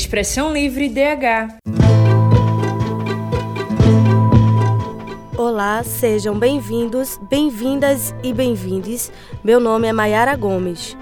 Expressão 0.00 0.50
Livre 0.50 0.88
DH. 0.88 1.58
Olá, 5.36 5.84
sejam 5.84 6.38
bem-vindos, 6.38 7.20
bem-vindas 7.28 8.14
e 8.24 8.32
bem-vindes. 8.32 9.12
Meu 9.44 9.60
nome 9.60 9.88
é 9.88 9.92
Mayara 9.92 10.34
Gomes. 10.36 10.96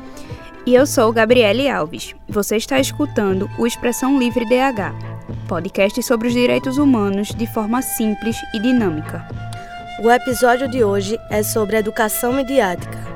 E 0.67 0.75
eu 0.75 0.85
sou 0.85 1.13
Gabriele 1.13 1.71
Alves. 1.71 2.13
Você 2.29 2.57
está 2.57 2.81
escutando 2.81 3.49
o 3.57 3.69
Expressão 3.69 4.19
Livre 4.19 4.45
DH, 4.45 5.47
podcast 5.47 6.03
sobre 6.03 6.27
os 6.27 6.35
direitos 6.35 6.77
humanos 6.77 7.29
de 7.29 7.47
forma 7.47 7.81
simples 7.81 8.37
e 8.53 8.59
dinâmica. 8.59 9.25
O 10.03 10.11
episódio 10.11 10.69
de 10.69 10.83
hoje 10.83 11.17
é 11.31 11.45
sobre 11.45 11.77
educação 11.77 12.33
midiática. 12.33 13.08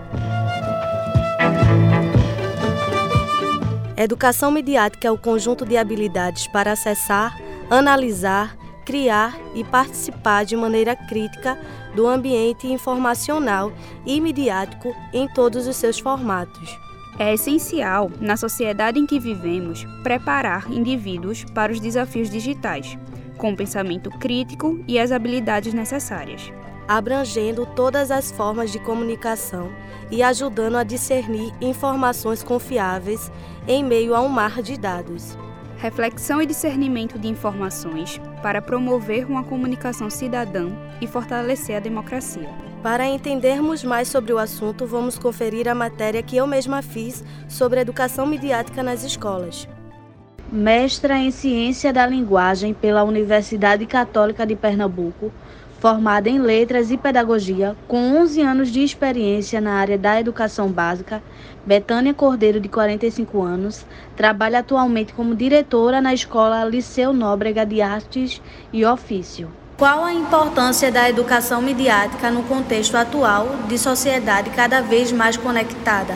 Educação 4.02 4.50
midiática 4.50 5.06
é 5.06 5.10
o 5.12 5.16
conjunto 5.16 5.64
de 5.64 5.76
habilidades 5.76 6.48
para 6.48 6.72
acessar, 6.72 7.40
analisar, 7.70 8.56
criar 8.84 9.38
e 9.54 9.62
participar 9.62 10.44
de 10.44 10.56
maneira 10.56 10.96
crítica 10.96 11.56
do 11.94 12.08
ambiente 12.08 12.66
informacional 12.66 13.72
e 14.04 14.20
midiático 14.20 14.92
em 15.12 15.28
todos 15.28 15.68
os 15.68 15.76
seus 15.76 16.00
formatos. 16.00 16.76
É 17.16 17.32
essencial, 17.32 18.10
na 18.20 18.36
sociedade 18.36 18.98
em 18.98 19.06
que 19.06 19.20
vivemos, 19.20 19.84
preparar 20.02 20.68
indivíduos 20.68 21.44
para 21.54 21.70
os 21.70 21.78
desafios 21.78 22.28
digitais, 22.28 22.98
com 23.38 23.54
pensamento 23.54 24.10
crítico 24.10 24.82
e 24.88 24.98
as 24.98 25.12
habilidades 25.12 25.72
necessárias 25.72 26.52
abrangendo 26.86 27.66
todas 27.66 28.10
as 28.10 28.30
formas 28.30 28.70
de 28.70 28.78
comunicação 28.78 29.70
e 30.10 30.22
ajudando 30.22 30.76
a 30.76 30.84
discernir 30.84 31.52
informações 31.60 32.42
confiáveis 32.42 33.30
em 33.66 33.82
meio 33.84 34.14
a 34.14 34.20
um 34.20 34.28
mar 34.28 34.62
de 34.62 34.76
dados. 34.76 35.36
Reflexão 35.76 36.40
e 36.40 36.46
discernimento 36.46 37.18
de 37.18 37.28
informações 37.28 38.20
para 38.42 38.62
promover 38.62 39.26
uma 39.26 39.42
comunicação 39.42 40.08
cidadã 40.08 40.70
e 41.00 41.06
fortalecer 41.06 41.76
a 41.76 41.80
democracia. 41.80 42.48
Para 42.82 43.06
entendermos 43.06 43.84
mais 43.84 44.08
sobre 44.08 44.32
o 44.32 44.38
assunto, 44.38 44.86
vamos 44.86 45.18
conferir 45.18 45.68
a 45.68 45.74
matéria 45.74 46.22
que 46.22 46.36
eu 46.36 46.46
mesma 46.46 46.82
fiz 46.82 47.24
sobre 47.48 47.80
educação 47.80 48.26
midiática 48.26 48.82
nas 48.82 49.04
escolas. 49.04 49.68
Mestra 50.52 51.16
em 51.16 51.30
Ciência 51.30 51.92
da 51.92 52.06
Linguagem 52.06 52.74
pela 52.74 53.04
Universidade 53.04 53.86
Católica 53.86 54.44
de 54.44 54.54
Pernambuco, 54.54 55.32
Formada 55.82 56.30
em 56.30 56.38
Letras 56.38 56.92
e 56.92 56.96
Pedagogia, 56.96 57.76
com 57.88 58.16
11 58.20 58.40
anos 58.40 58.70
de 58.70 58.84
experiência 58.84 59.60
na 59.60 59.72
área 59.72 59.98
da 59.98 60.20
educação 60.20 60.70
básica, 60.70 61.20
Betânia 61.66 62.14
Cordeiro, 62.14 62.60
de 62.60 62.68
45 62.68 63.42
anos, 63.42 63.84
trabalha 64.16 64.60
atualmente 64.60 65.12
como 65.12 65.34
diretora 65.34 66.00
na 66.00 66.14
Escola 66.14 66.64
Liceu 66.64 67.12
Nóbrega 67.12 67.66
de 67.66 67.82
Artes 67.82 68.40
e 68.72 68.84
Ofício. 68.84 69.50
Qual 69.76 70.04
a 70.04 70.14
importância 70.14 70.92
da 70.92 71.10
educação 71.10 71.60
midiática 71.60 72.30
no 72.30 72.44
contexto 72.44 72.94
atual 72.94 73.48
de 73.66 73.76
sociedade 73.76 74.50
cada 74.50 74.80
vez 74.82 75.10
mais 75.10 75.36
conectada? 75.36 76.14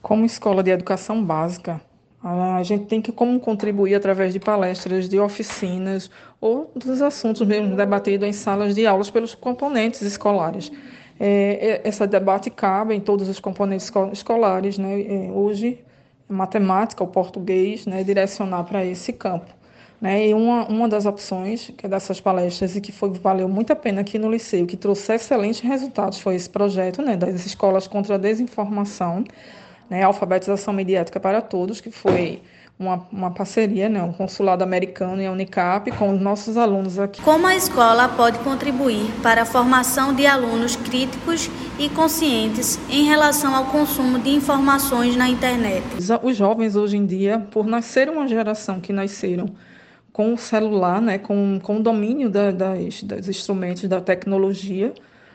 Como 0.00 0.24
escola 0.24 0.62
de 0.62 0.70
educação 0.70 1.22
básica, 1.22 1.78
a 2.22 2.62
gente 2.62 2.84
tem 2.86 3.00
que 3.02 3.10
como 3.10 3.40
contribuir 3.40 3.94
através 3.94 4.32
de 4.32 4.38
palestras, 4.38 5.08
de 5.08 5.18
oficinas 5.18 6.10
ou 6.40 6.70
dos 6.74 7.02
assuntos 7.02 7.44
mesmo 7.46 7.74
debatidos 7.74 8.28
em 8.28 8.32
salas 8.32 8.74
de 8.74 8.86
aulas 8.86 9.10
pelos 9.10 9.34
componentes 9.34 10.02
escolares. 10.02 10.70
É, 11.18 11.80
é 11.84 11.88
esse 11.88 12.06
debate 12.06 12.48
cabe 12.50 12.94
em 12.94 13.00
todos 13.00 13.28
os 13.28 13.40
componentes 13.40 13.90
escolares, 14.12 14.78
né? 14.78 15.00
É, 15.02 15.30
hoje, 15.32 15.80
matemática, 16.28 17.02
o 17.02 17.06
português, 17.06 17.86
né? 17.86 18.04
direcionar 18.04 18.64
para 18.64 18.84
esse 18.84 19.12
campo. 19.12 19.46
Né? 20.00 20.28
E 20.28 20.34
uma, 20.34 20.66
uma 20.66 20.88
das 20.88 21.06
opções 21.06 21.72
que 21.76 21.86
é 21.86 21.88
dessas 21.88 22.20
palestras 22.20 22.74
e 22.74 22.80
que 22.80 22.90
foi, 22.90 23.10
valeu 23.10 23.48
muito 23.48 23.72
a 23.72 23.76
pena 23.76 24.00
aqui 24.00 24.18
no 24.18 24.30
Liceu, 24.30 24.66
que 24.66 24.76
trouxe 24.76 25.14
excelentes 25.14 25.60
resultados, 25.60 26.18
foi 26.18 26.34
esse 26.34 26.50
projeto 26.50 27.00
né? 27.02 27.16
das 27.16 27.46
escolas 27.46 27.86
contra 27.86 28.16
a 28.16 28.18
desinformação, 28.18 29.24
né, 29.92 30.02
Alfabetização 30.04 30.72
Mediática 30.72 31.20
para 31.20 31.42
Todos, 31.42 31.78
que 31.78 31.90
foi 31.90 32.40
uma, 32.78 33.06
uma 33.12 33.30
parceria, 33.30 33.90
né, 33.90 34.02
um 34.02 34.10
consulado 34.10 34.64
americano 34.64 35.20
e 35.20 35.26
a 35.26 35.30
Unicap 35.30 35.90
com 35.92 36.14
os 36.14 36.20
nossos 36.20 36.56
alunos 36.56 36.98
aqui. 36.98 37.20
Como 37.20 37.46
a 37.46 37.54
escola 37.54 38.08
pode 38.08 38.38
contribuir 38.38 39.04
para 39.22 39.42
a 39.42 39.44
formação 39.44 40.14
de 40.14 40.26
alunos 40.26 40.76
críticos 40.76 41.50
e 41.78 41.90
conscientes 41.90 42.80
em 42.88 43.04
relação 43.04 43.54
ao 43.54 43.66
consumo 43.66 44.18
de 44.18 44.30
informações 44.30 45.14
na 45.14 45.28
internet? 45.28 45.84
Os 46.22 46.36
jovens 46.38 46.74
hoje 46.74 46.96
em 46.96 47.04
dia, 47.04 47.46
por 47.50 47.66
nascer 47.66 48.08
uma 48.08 48.26
geração 48.26 48.80
que 48.80 48.94
nasceram 48.94 49.50
com 50.10 50.32
o 50.32 50.38
celular, 50.38 51.02
né, 51.02 51.18
com, 51.18 51.60
com 51.62 51.76
o 51.76 51.82
domínio 51.82 52.30
da, 52.30 52.50
das, 52.50 53.02
dos 53.02 53.28
instrumentos 53.28 53.84
da 53.84 54.00
tecnologia, 54.00 54.94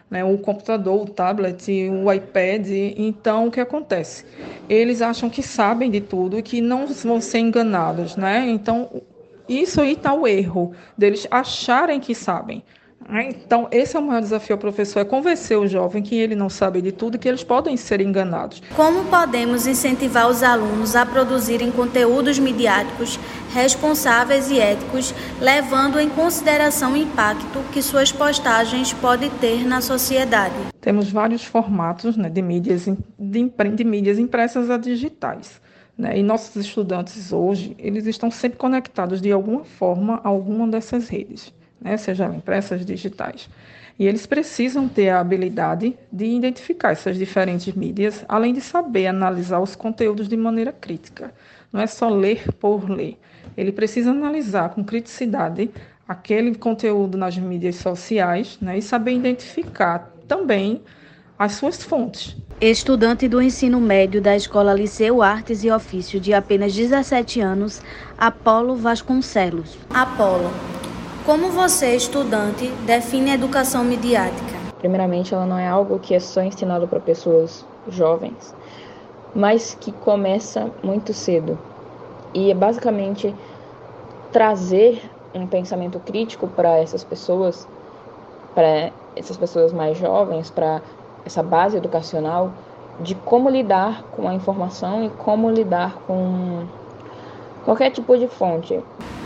né, 0.10 0.24
o 0.24 0.38
computador, 0.38 1.02
o 1.02 1.06
tablet, 1.06 1.70
o 1.90 2.12
iPad. 2.12 2.68
Então, 2.98 3.48
o 3.48 3.52
que 3.52 3.60
acontece? 3.60 4.26
Eles 4.70 5.02
acham 5.02 5.30
que 5.30 5.44
sabem 5.44 5.92
de 5.92 6.02
tudo 6.02 6.38
e 6.38 6.42
que 6.42 6.62
não 6.62 6.88
vão 6.88 7.20
ser 7.20 7.40
enganados, 7.40 8.16
né? 8.16 8.48
Então, 8.50 8.90
isso 9.48 9.82
aí 9.82 9.94
está 9.94 10.14
o 10.14 10.28
erro 10.28 10.74
deles 10.98 11.28
acharem 11.32 12.00
que 12.00 12.14
sabem. 12.14 12.64
Né? 13.08 13.30
Então, 13.30 13.68
esse 13.72 13.96
é 13.96 14.00
o 14.00 14.04
maior 14.04 14.22
desafio 14.22 14.56
ao 14.56 14.60
professor, 14.60 15.00
é 15.00 15.06
convencer 15.06 15.58
o 15.58 15.68
jovem 15.68 16.04
que 16.04 16.16
ele 16.16 16.36
não 16.36 16.50
sabe 16.50 16.82
de 16.82 16.92
tudo 16.92 17.16
e 17.16 17.18
que 17.18 17.28
eles 17.28 17.44
podem 17.44 17.78
ser 17.78 18.02
enganados. 18.02 18.62
Como 18.76 19.06
podemos 19.06 19.66
incentivar 19.66 20.30
os 20.30 20.44
alunos 20.44 20.96
a 20.96 21.06
produzirem 21.06 21.72
conteúdos 21.72 22.38
midiáticos 22.38 23.20
responsáveis 23.54 24.52
e 24.52 24.60
éticos, 24.60 25.14
levando 25.40 26.00
em 26.00 26.10
consideração 26.10 26.94
o 26.94 26.98
impacto 26.98 27.60
que 27.72 27.82
suas 27.82 28.12
postagens 28.12 28.94
podem 28.94 29.30
ter 29.30 29.66
na 29.66 29.82
sociedade? 29.82 30.54
Temos 30.82 31.10
vários 31.12 31.44
formatos 31.44 32.18
né, 32.18 32.30
de, 32.30 32.42
mídias, 32.42 32.88
de, 33.18 33.52
de 33.76 33.84
mídias 33.84 34.20
impressas 34.20 34.70
a 34.70 34.78
digitais. 34.78 35.62
Né? 35.98 36.20
E 36.20 36.24
nossos 36.24 36.56
estudantes 36.56 37.34
hoje, 37.34 37.76
eles 37.80 38.06
estão 38.06 38.30
sempre 38.30 38.58
conectados 38.58 39.20
de 39.20 39.32
alguma 39.32 39.64
forma 39.64 40.22
a 40.24 40.28
alguma 40.28 40.68
dessas 40.68 41.08
redes 41.08 41.57
né, 41.80 41.98
sejam 41.98 42.34
impressas 42.34 42.86
digitais. 42.86 43.50
E 44.00 44.06
eles 44.06 44.26
precisam 44.26 44.88
ter 44.88 45.10
a 45.10 45.20
habilidade 45.20 45.98
de 46.12 46.26
identificar 46.26 46.92
essas 46.92 47.18
diferentes 47.18 47.74
mídias, 47.74 48.24
além 48.28 48.54
de 48.54 48.62
saber 48.62 49.08
analisar 49.08 49.60
os 49.60 49.76
conteúdos 49.76 50.28
de 50.28 50.38
maneira 50.38 50.72
crítica. 50.72 51.34
Não 51.74 51.82
é 51.82 51.88
só 51.88 52.08
ler 52.08 52.54
por 52.54 52.90
ler. 52.90 53.18
Ele 53.56 53.72
precisa 53.72 54.12
analisar 54.12 54.70
com 54.70 54.84
criticidade 54.84 55.72
aquele 56.08 56.56
conteúdo 56.56 57.18
nas 57.18 57.38
mídias 57.38 57.78
sociais 57.78 58.58
né, 58.62 58.78
e 58.78 58.82
saber 58.82 59.14
identificar 59.14 60.12
também 60.28 60.82
as 61.38 61.54
suas 61.54 61.84
fontes. 61.84 62.36
Estudante 62.60 63.28
do 63.28 63.42
ensino 63.42 63.80
médio 63.80 64.20
da 64.22 64.36
Escola 64.36 64.74
Liceu 64.74 65.22
Artes 65.22 65.64
e 65.64 65.70
Ofício 65.70 66.20
de 66.20 66.34
apenas 66.34 66.74
17 66.74 67.40
anos, 67.40 67.82
Apolo 68.18 68.76
Vasconcelos. 68.76 69.78
Apolo, 69.92 70.50
como 71.28 71.50
você, 71.50 71.94
estudante, 71.94 72.70
define 72.86 73.32
a 73.32 73.34
educação 73.34 73.84
midiática? 73.84 74.58
Primeiramente, 74.80 75.34
ela 75.34 75.46
não 75.46 75.60
é 75.60 75.68
algo 75.68 76.00
que 76.00 76.16
é 76.16 76.22
só 76.22 76.42
ensinado 76.42 76.88
para 76.88 77.02
pessoas 77.02 77.66
jovens, 77.90 78.56
mas 79.36 79.76
que 79.76 79.92
começa 79.92 80.72
muito 80.82 81.14
cedo. 81.14 81.60
E 82.34 82.50
é 82.50 82.54
basicamente 82.54 83.36
trazer 84.32 85.02
um 85.36 85.46
pensamento 85.46 86.00
crítico 86.00 86.48
para 86.48 86.78
essas 86.78 87.04
pessoas, 87.04 87.68
para 88.56 88.94
essas 89.14 89.36
pessoas 89.36 89.74
mais 89.74 89.98
jovens, 89.98 90.50
para 90.50 90.82
essa 91.26 91.44
base 91.44 91.76
educacional 91.76 92.54
de 93.02 93.16
como 93.16 93.50
lidar 93.50 94.04
com 94.16 94.30
a 94.30 94.34
informação 94.34 95.04
e 95.04 95.10
como 95.10 95.50
lidar 95.50 95.98
com 96.08 96.68
qualquer 97.68 97.92
tipo 97.92 98.18
de 98.18 98.30
fonte. 98.30 98.82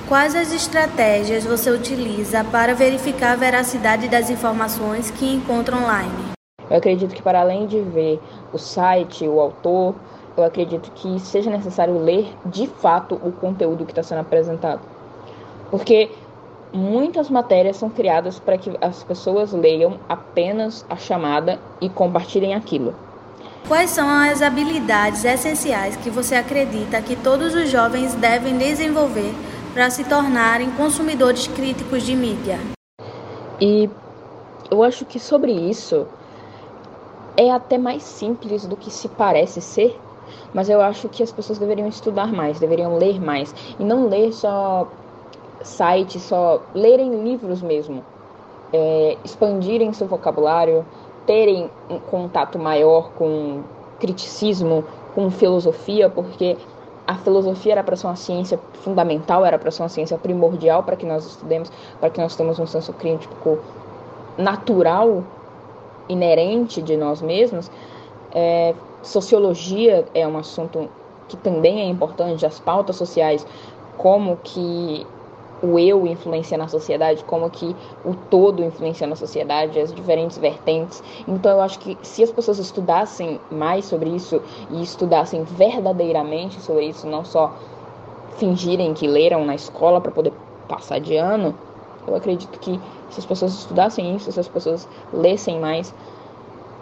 Quais 0.09 0.33
as 0.33 0.51
estratégias 0.51 1.45
você 1.45 1.69
utiliza 1.69 2.43
para 2.43 2.73
verificar 2.73 3.33
a 3.33 3.35
veracidade 3.35 4.07
das 4.07 4.31
informações 4.31 5.11
que 5.11 5.31
encontra 5.31 5.77
online? 5.77 6.31
Eu 6.67 6.77
acredito 6.77 7.13
que 7.13 7.21
para 7.21 7.39
além 7.39 7.67
de 7.67 7.79
ver 7.79 8.19
o 8.51 8.57
site, 8.57 9.27
o 9.27 9.39
autor, 9.39 9.93
eu 10.35 10.43
acredito 10.43 10.91
que 10.93 11.19
seja 11.19 11.51
necessário 11.51 11.99
ler 11.99 12.33
de 12.43 12.65
fato 12.65 13.13
o 13.23 13.31
conteúdo 13.31 13.85
que 13.85 13.91
está 13.91 14.01
sendo 14.01 14.21
apresentado. 14.21 14.81
Porque 15.69 16.09
muitas 16.73 17.29
matérias 17.29 17.77
são 17.77 17.91
criadas 17.91 18.39
para 18.39 18.57
que 18.57 18.75
as 18.81 19.03
pessoas 19.03 19.53
leiam 19.53 19.99
apenas 20.09 20.83
a 20.89 20.95
chamada 20.95 21.59
e 21.79 21.87
compartilhem 21.87 22.55
aquilo. 22.55 22.95
Quais 23.71 23.91
são 23.91 24.05
as 24.05 24.41
habilidades 24.41 25.23
essenciais 25.23 25.95
que 25.95 26.09
você 26.09 26.35
acredita 26.35 27.01
que 27.01 27.15
todos 27.15 27.55
os 27.55 27.69
jovens 27.69 28.13
devem 28.15 28.57
desenvolver 28.57 29.33
para 29.73 29.89
se 29.89 30.03
tornarem 30.03 30.69
consumidores 30.71 31.47
críticos 31.47 32.03
de 32.03 32.13
mídia. 32.13 32.59
E 33.61 33.89
eu 34.69 34.83
acho 34.83 35.05
que 35.05 35.17
sobre 35.17 35.53
isso 35.53 36.05
é 37.37 37.49
até 37.49 37.77
mais 37.77 38.03
simples 38.03 38.65
do 38.65 38.75
que 38.75 38.91
se 38.91 39.07
parece 39.07 39.61
ser, 39.61 39.97
Mas 40.53 40.67
eu 40.67 40.81
acho 40.81 41.07
que 41.07 41.23
as 41.23 41.31
pessoas 41.31 41.57
deveriam 41.57 41.87
estudar 41.87 42.27
mais, 42.33 42.59
deveriam 42.59 42.97
ler 42.97 43.21
mais. 43.21 43.55
E 43.79 43.85
não 43.85 44.09
ler 44.09 44.33
só 44.33 44.85
sites, 45.63 46.21
só 46.23 46.61
lerem 46.75 47.23
livros 47.23 47.61
mesmo. 47.61 48.03
É, 48.73 49.17
expandirem 49.23 49.93
seu 49.93 50.07
vocabulário, 50.07 50.85
terem 51.25 51.69
um 51.89 51.99
contato 51.99 52.57
maior 52.57 53.11
com 53.11 53.61
criticismo, 53.99 54.83
com 55.13 55.29
filosofia, 55.29 56.09
porque 56.09 56.57
a 57.05 57.15
filosofia 57.15 57.73
era 57.73 57.83
para 57.83 57.95
ser 57.95 58.07
uma 58.07 58.15
ciência 58.15 58.59
fundamental, 58.73 59.45
era 59.45 59.59
para 59.59 59.69
ser 59.71 59.83
uma 59.83 59.89
ciência 59.89 60.17
primordial 60.17 60.83
para 60.83 60.95
que 60.95 61.05
nós 61.05 61.25
estudemos, 61.25 61.71
para 61.99 62.09
que 62.09 62.19
nós 62.19 62.35
tenhamos 62.35 62.59
um 62.59 62.65
senso 62.65 62.93
crítico 62.93 63.59
natural, 64.37 65.23
inerente 66.07 66.81
de 66.81 66.97
nós 66.97 67.21
mesmos. 67.21 67.69
É, 68.33 68.73
sociologia 69.01 70.05
é 70.13 70.27
um 70.27 70.37
assunto 70.37 70.89
que 71.27 71.37
também 71.37 71.81
é 71.81 71.85
importante, 71.85 72.45
as 72.45 72.59
pautas 72.59 72.95
sociais, 72.95 73.45
como 73.97 74.37
que 74.37 75.05
o 75.61 75.77
eu 75.77 76.07
influencia 76.07 76.57
na 76.57 76.67
sociedade, 76.67 77.23
como 77.23 77.49
que 77.49 77.75
o 78.03 78.15
todo 78.15 78.63
influencia 78.63 79.05
na 79.05 79.15
sociedade, 79.15 79.79
as 79.79 79.93
diferentes 79.93 80.37
vertentes. 80.37 81.03
Então 81.27 81.51
eu 81.51 81.61
acho 81.61 81.79
que 81.79 81.97
se 82.01 82.23
as 82.23 82.31
pessoas 82.31 82.57
estudassem 82.57 83.39
mais 83.51 83.85
sobre 83.85 84.09
isso 84.09 84.41
e 84.69 84.81
estudassem 84.81 85.43
verdadeiramente 85.43 86.59
sobre 86.61 86.85
isso, 86.85 87.07
não 87.07 87.23
só 87.23 87.55
fingirem 88.37 88.93
que 88.93 89.07
leram 89.07 89.45
na 89.45 89.55
escola 89.55 90.01
para 90.01 90.11
poder 90.11 90.33
passar 90.67 90.99
de 90.99 91.15
ano, 91.15 91.55
eu 92.07 92.15
acredito 92.15 92.57
que 92.59 92.79
se 93.09 93.19
as 93.19 93.25
pessoas 93.25 93.53
estudassem 93.53 94.15
isso, 94.15 94.31
se 94.31 94.39
as 94.39 94.47
pessoas 94.47 94.87
lessem 95.13 95.59
mais, 95.59 95.93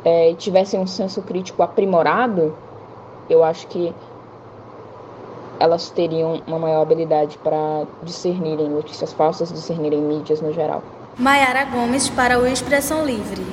é, 0.05 0.33
tivessem 0.35 0.79
um 0.79 0.87
senso 0.87 1.21
crítico 1.21 1.61
aprimorado, 1.61 2.55
eu 3.29 3.43
acho 3.43 3.67
que 3.67 3.93
elas 5.59 5.89
teriam 5.89 6.41
uma 6.47 6.57
maior 6.57 6.81
habilidade 6.81 7.37
para 7.39 7.85
discernirem 8.03 8.69
notícias 8.69 9.13
falsas, 9.13 9.51
discernirem 9.51 10.01
mídias 10.01 10.41
no 10.41 10.53
geral. 10.53 10.81
Maiara 11.17 11.65
Gomes 11.65 12.09
para 12.09 12.39
o 12.39 12.47
Expressão 12.47 13.05
Livre. 13.05 13.43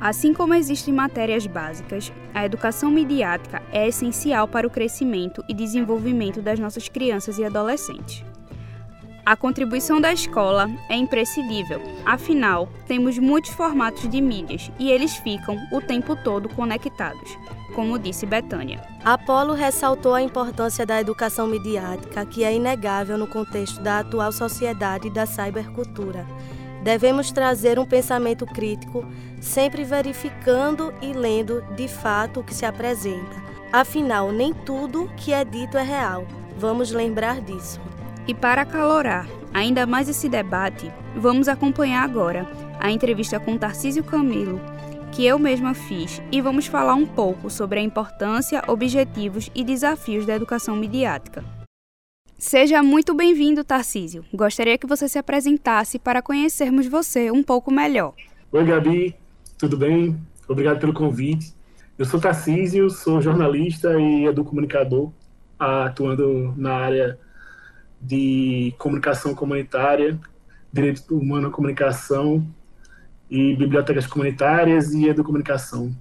Assim 0.00 0.32
como 0.32 0.54
existem 0.54 0.94
matérias 0.94 1.44
básicas, 1.44 2.12
a 2.32 2.44
educação 2.44 2.88
midiática 2.88 3.60
é 3.72 3.88
essencial 3.88 4.46
para 4.46 4.66
o 4.66 4.70
crescimento 4.70 5.44
e 5.48 5.52
desenvolvimento 5.52 6.40
das 6.40 6.58
nossas 6.58 6.88
crianças 6.88 7.36
e 7.38 7.44
adolescentes. 7.44 8.24
A 9.28 9.36
contribuição 9.36 10.00
da 10.00 10.10
escola 10.10 10.70
é 10.88 10.96
imprescindível, 10.96 11.82
afinal, 12.06 12.66
temos 12.86 13.18
muitos 13.18 13.50
formatos 13.50 14.08
de 14.08 14.22
mídias 14.22 14.72
e 14.78 14.90
eles 14.90 15.16
ficam 15.16 15.54
o 15.70 15.82
tempo 15.82 16.16
todo 16.16 16.48
conectados, 16.48 17.36
como 17.74 17.98
disse 17.98 18.24
Betânia. 18.24 18.80
Apolo 19.04 19.52
ressaltou 19.52 20.14
a 20.14 20.22
importância 20.22 20.86
da 20.86 20.98
educação 20.98 21.46
midiática, 21.46 22.24
que 22.24 22.42
é 22.42 22.54
inegável 22.54 23.18
no 23.18 23.26
contexto 23.26 23.82
da 23.82 23.98
atual 23.98 24.32
sociedade 24.32 25.08
e 25.08 25.12
da 25.12 25.26
cybercultura. 25.26 26.26
Devemos 26.82 27.30
trazer 27.30 27.78
um 27.78 27.84
pensamento 27.84 28.46
crítico, 28.46 29.04
sempre 29.42 29.84
verificando 29.84 30.90
e 31.02 31.12
lendo 31.12 31.60
de 31.76 31.86
fato 31.86 32.40
o 32.40 32.44
que 32.44 32.54
se 32.54 32.64
apresenta. 32.64 33.36
Afinal, 33.70 34.32
nem 34.32 34.54
tudo 34.54 35.10
que 35.18 35.34
é 35.34 35.44
dito 35.44 35.76
é 35.76 35.82
real. 35.82 36.26
Vamos 36.56 36.90
lembrar 36.92 37.42
disso. 37.42 37.87
E 38.28 38.34
para 38.34 38.60
acalorar 38.60 39.26
ainda 39.54 39.86
mais 39.86 40.06
esse 40.06 40.28
debate, 40.28 40.92
vamos 41.16 41.48
acompanhar 41.48 42.04
agora 42.04 42.46
a 42.78 42.90
entrevista 42.90 43.40
com 43.40 43.56
Tarcísio 43.56 44.04
Camilo, 44.04 44.60
que 45.10 45.24
eu 45.24 45.38
mesma 45.38 45.72
fiz, 45.72 46.20
e 46.30 46.38
vamos 46.42 46.66
falar 46.66 46.94
um 46.94 47.06
pouco 47.06 47.48
sobre 47.48 47.80
a 47.80 47.82
importância, 47.82 48.62
objetivos 48.68 49.50
e 49.54 49.64
desafios 49.64 50.26
da 50.26 50.36
educação 50.36 50.76
midiática. 50.76 51.42
Seja 52.36 52.82
muito 52.82 53.14
bem-vindo, 53.14 53.64
Tarcísio. 53.64 54.22
Gostaria 54.32 54.76
que 54.76 54.86
você 54.86 55.08
se 55.08 55.18
apresentasse 55.18 55.98
para 55.98 56.20
conhecermos 56.20 56.86
você 56.86 57.30
um 57.30 57.42
pouco 57.42 57.72
melhor. 57.72 58.12
Oi, 58.52 58.64
Gabi, 58.64 59.16
tudo 59.56 59.78
bem? 59.78 60.20
Obrigado 60.46 60.78
pelo 60.78 60.92
convite. 60.92 61.54
Eu 61.96 62.04
sou 62.04 62.20
Tarcísio, 62.20 62.90
sou 62.90 63.22
jornalista 63.22 63.98
e 63.98 64.26
educomunicador, 64.26 65.10
atuando 65.58 66.52
na 66.58 66.74
área 66.74 67.18
de 68.00 68.74
comunicação 68.78 69.34
comunitária, 69.34 70.18
direito 70.72 71.16
humano 71.16 71.48
à 71.48 71.50
comunicação 71.50 72.46
e 73.30 73.54
bibliotecas 73.56 74.06
comunitárias 74.06 74.92
e 74.92 75.06
educomunicação. 75.06 75.94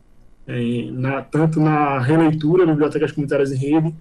É, 0.45 0.89
na, 0.91 1.21
tanto 1.21 1.59
na 1.59 1.99
releitura, 1.99 2.65
bibliotecas 2.65 3.11
comunitárias 3.11 3.51
em 3.51 3.57
rede, 3.57 3.93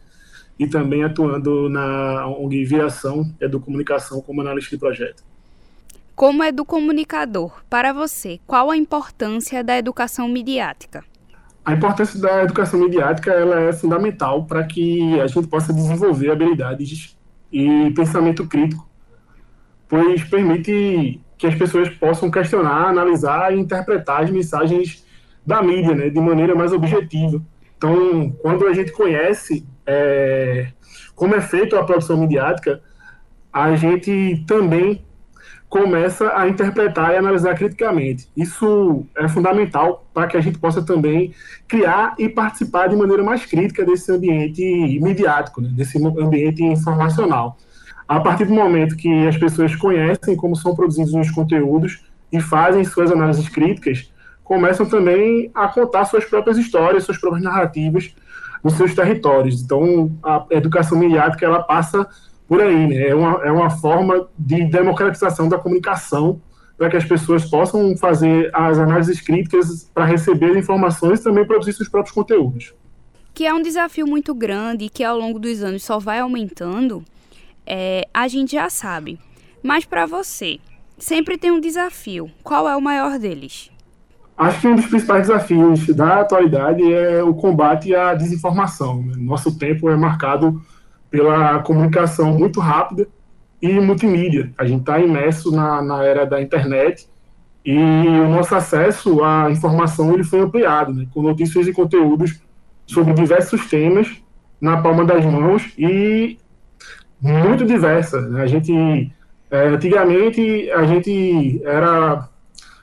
e 0.59 0.67
também 0.67 1.05
atuando 1.05 1.69
na 1.69 2.27
ONG 2.27 2.65
Viação 2.65 3.31
Educomunicação 3.41 4.21
como 4.21 4.41
analista 4.41 4.75
de 4.75 4.81
projeto. 4.81 5.23
Como 6.15 6.43
educomunicador, 6.43 7.63
para 7.69 7.93
você, 7.93 8.41
qual 8.47 8.71
a 8.71 8.77
importância 8.77 9.63
da 9.63 9.77
educação 9.77 10.27
midiática? 10.27 11.05
A 11.63 11.75
importância 11.75 12.19
da 12.19 12.43
educação 12.43 12.81
midiática 12.81 13.33
ela 13.33 13.61
é 13.61 13.73
fundamental 13.73 14.47
para 14.47 14.65
que 14.65 15.21
a 15.21 15.27
gente 15.27 15.47
possa 15.47 15.75
desenvolver 15.75 16.31
habilidades 16.31 17.16
e 17.57 17.91
pensamento 17.93 18.47
crítico, 18.47 18.87
pois 19.89 20.23
permite 20.25 21.19
que 21.39 21.47
as 21.47 21.55
pessoas 21.55 21.89
possam 21.89 22.31
questionar, 22.31 22.89
analisar 22.89 23.55
e 23.55 23.59
interpretar 23.59 24.25
as 24.25 24.31
mensagens 24.31 25.07
da 25.47 25.63
mídia 25.63 25.95
né, 25.95 26.11
de 26.11 26.21
maneira 26.21 26.55
mais 26.55 26.71
objetiva. 26.75 27.43
Então, 27.79 28.31
quando 28.43 28.67
a 28.67 28.75
gente 28.75 28.93
conhece 28.93 29.67
é, 29.87 30.69
como 31.15 31.35
é 31.35 31.41
feita 31.41 31.81
a 31.81 31.85
produção 31.85 32.19
midiática, 32.19 32.83
a 33.51 33.75
gente 33.75 34.45
também 34.47 35.03
começa 35.69 36.33
a 36.37 36.49
interpretar 36.49 37.13
e 37.13 37.17
analisar 37.17 37.55
criticamente. 37.55 38.29
Isso 38.37 39.05
é 39.17 39.29
fundamental 39.29 40.07
para 40.15 40.27
que 40.27 40.37
a 40.37 40.41
gente 40.41 40.59
possa 40.59 40.83
também 40.83 41.35
criar 41.67 42.15
e 42.19 42.29
participar 42.29 42.89
de 42.89 42.97
maneira 42.97 43.23
mais 43.23 43.45
crítica 43.45 43.85
desse 43.85 44.11
ambiente 44.13 44.63
midiático, 45.01 45.61
né, 45.61 45.69
desse 45.73 45.99
ambiente 45.99 46.63
informacional. 46.63 47.57
A 48.09 48.21
partir 48.21 48.45
do 48.45 48.55
momento 48.55 48.97
que 48.97 49.27
as 49.27 49.37
pessoas 49.37 49.75
conhecem 49.75 50.37
como 50.37 50.55
são 50.55 50.75
produzidos 50.75 51.13
os 51.13 51.31
conteúdos 51.31 52.05
e 52.33 52.41
fazem 52.41 52.85
suas 52.85 53.11
análises 53.11 53.49
críticas, 53.49 54.13
começam 54.45 54.87
também 54.87 55.51
a 55.53 55.67
contar 55.67 56.05
suas 56.05 56.25
próprias 56.25 56.57
histórias, 56.57 57.03
suas 57.03 57.19
próprias 57.19 57.43
narrativas 57.43 58.15
nos 58.63 58.75
seus 58.75 58.95
territórios. 58.95 59.61
Então, 59.61 60.13
a 60.23 60.47
educação 60.51 60.97
midiática 60.97 61.45
ela 61.45 61.63
passa 61.65 62.09
por 62.49 62.61
aí, 62.61 62.87
né? 62.87 63.09
É 63.09 63.15
uma, 63.15 63.45
é 63.45 63.51
uma 63.51 63.71
forma 63.71 64.29
de 64.39 64.65
democratização 64.65 65.49
da 65.49 65.59
comunicação 65.59 66.41
para 66.77 66.91
que 66.91 66.97
as 66.97 67.05
pessoas 67.05 67.45
possam 67.45 67.97
fazer 67.97 68.51
as 68.53 68.79
análises 68.79 69.21
críticas 69.21 69.91
para 69.95 70.05
receber 70.05 70.57
informações 70.57 71.21
e 71.21 71.25
também 71.25 71.47
produzir 71.47 71.73
seus 71.73 71.89
próprios 71.89 72.15
conteúdos. 72.15 72.75
Que 73.33 73.47
é 73.47 73.53
um 73.53 73.63
desafio 73.63 74.07
muito 74.07 74.35
grande 74.35 74.85
e 74.85 74.91
que 74.91 75.03
ao 75.03 75.19
longo 75.19 75.39
dos 75.39 75.63
anos 75.63 75.83
só 75.83 75.99
vai 75.99 76.21
aumentando, 76.21 77.03
é, 77.67 78.07
a 78.13 78.29
gente 78.29 78.53
já 78.53 78.69
sabe. 78.69 79.19
Mas 79.63 79.85
para 79.85 80.07
você, 80.07 80.59
sempre 80.99 81.37
tem 81.37 81.51
um 81.51 81.61
desafio. 81.61 82.31
Qual 82.43 82.69
é 82.69 82.77
o 82.77 82.81
maior 82.81 83.19
deles? 83.19 83.71
Acho 84.37 84.61
que 84.61 84.69
um 84.69 84.77
dos 84.77 84.87
principais 84.87 85.27
desafios 85.27 85.87
da 85.89 86.21
atualidade 86.21 86.83
é 86.93 87.23
o 87.23 87.35
combate 87.35 87.95
à 87.95 88.15
desinformação. 88.15 89.03
Né? 89.03 89.15
Nosso 89.17 89.59
tempo 89.59 89.89
é 89.89 89.97
marcado 89.97 90.61
pela 91.17 91.61
comunicação 91.61 92.35
muito 92.35 92.61
rápida 92.61 93.09
e 93.61 93.81
multimídia. 93.81 94.53
A 94.59 94.67
gente 94.67 94.81
está 94.81 95.01
imerso 95.01 95.51
na, 95.51 95.81
na 95.81 96.05
era 96.05 96.27
da 96.27 96.43
internet 96.43 97.09
e 97.65 97.75
o 97.75 98.29
nosso 98.29 98.55
acesso 98.55 99.25
à 99.25 99.51
informação 99.51 100.13
ele 100.13 100.23
foi 100.23 100.41
ampliado, 100.41 100.93
né, 100.93 101.07
com 101.15 101.23
notícias 101.23 101.67
e 101.67 101.73
conteúdos 101.73 102.39
sobre 102.87 103.15
diversos 103.15 103.67
temas 103.67 104.23
na 104.61 104.83
palma 104.83 105.07
das 105.07 105.25
mãos 105.25 105.73
e 105.79 106.39
muito 107.19 107.65
diversas. 107.65 108.31
Né? 108.31 108.43
A 108.43 108.47
gente 108.47 109.11
é, 109.51 109.69
antigamente 109.69 110.71
a 110.71 110.85
gente 110.85 111.63
era 111.65 112.29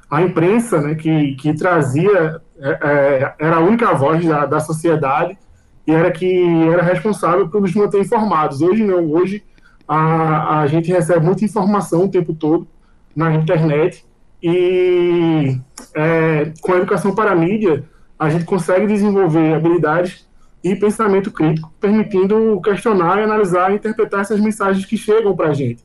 a 0.10 0.22
imprensa, 0.24 0.82
né, 0.82 0.96
que, 0.96 1.36
que 1.36 1.54
trazia 1.54 2.42
é, 2.60 2.70
é, 2.82 3.34
era 3.38 3.58
a 3.58 3.60
única 3.60 3.94
voz 3.94 4.26
da, 4.26 4.48
da 4.48 4.60
sociedade 4.60 5.38
e 5.86 5.92
era 5.92 6.12
que 6.12 6.42
era 6.70 6.82
responsável 6.82 7.48
por 7.50 7.62
nos 7.62 7.74
manter 7.74 8.02
informados. 8.02 8.62
Hoje 8.62 8.84
não, 8.84 9.12
hoje 9.12 9.44
a, 9.88 10.62
a 10.62 10.68
gente 10.68 10.92
recebe 10.92 11.26
muita 11.26 11.44
informação 11.44 12.06
o 12.06 12.10
tempo 12.10 12.34
todo 12.34 12.68
na 13.16 13.34
internet 13.34 14.06
e 14.42 15.58
é, 15.94 16.52
com 16.62 16.74
a 16.74 16.78
educação 16.78 17.14
para 17.14 17.32
a 17.32 17.36
mídia 17.36 17.84
a 18.18 18.30
gente 18.30 18.46
consegue 18.46 18.88
desenvolver 18.88 19.54
habilidades 19.54 20.28
e 20.64 20.76
pensamento 20.76 21.30
crítico, 21.30 21.72
permitindo 21.80 22.60
questionar, 22.62 23.20
analisar 23.20 23.72
e 23.72 23.76
interpretar 23.76 24.22
essas 24.22 24.40
mensagens 24.40 24.86
que 24.86 24.96
chegam 24.96 25.36
para 25.36 25.50
a 25.50 25.54
gente. 25.54 25.84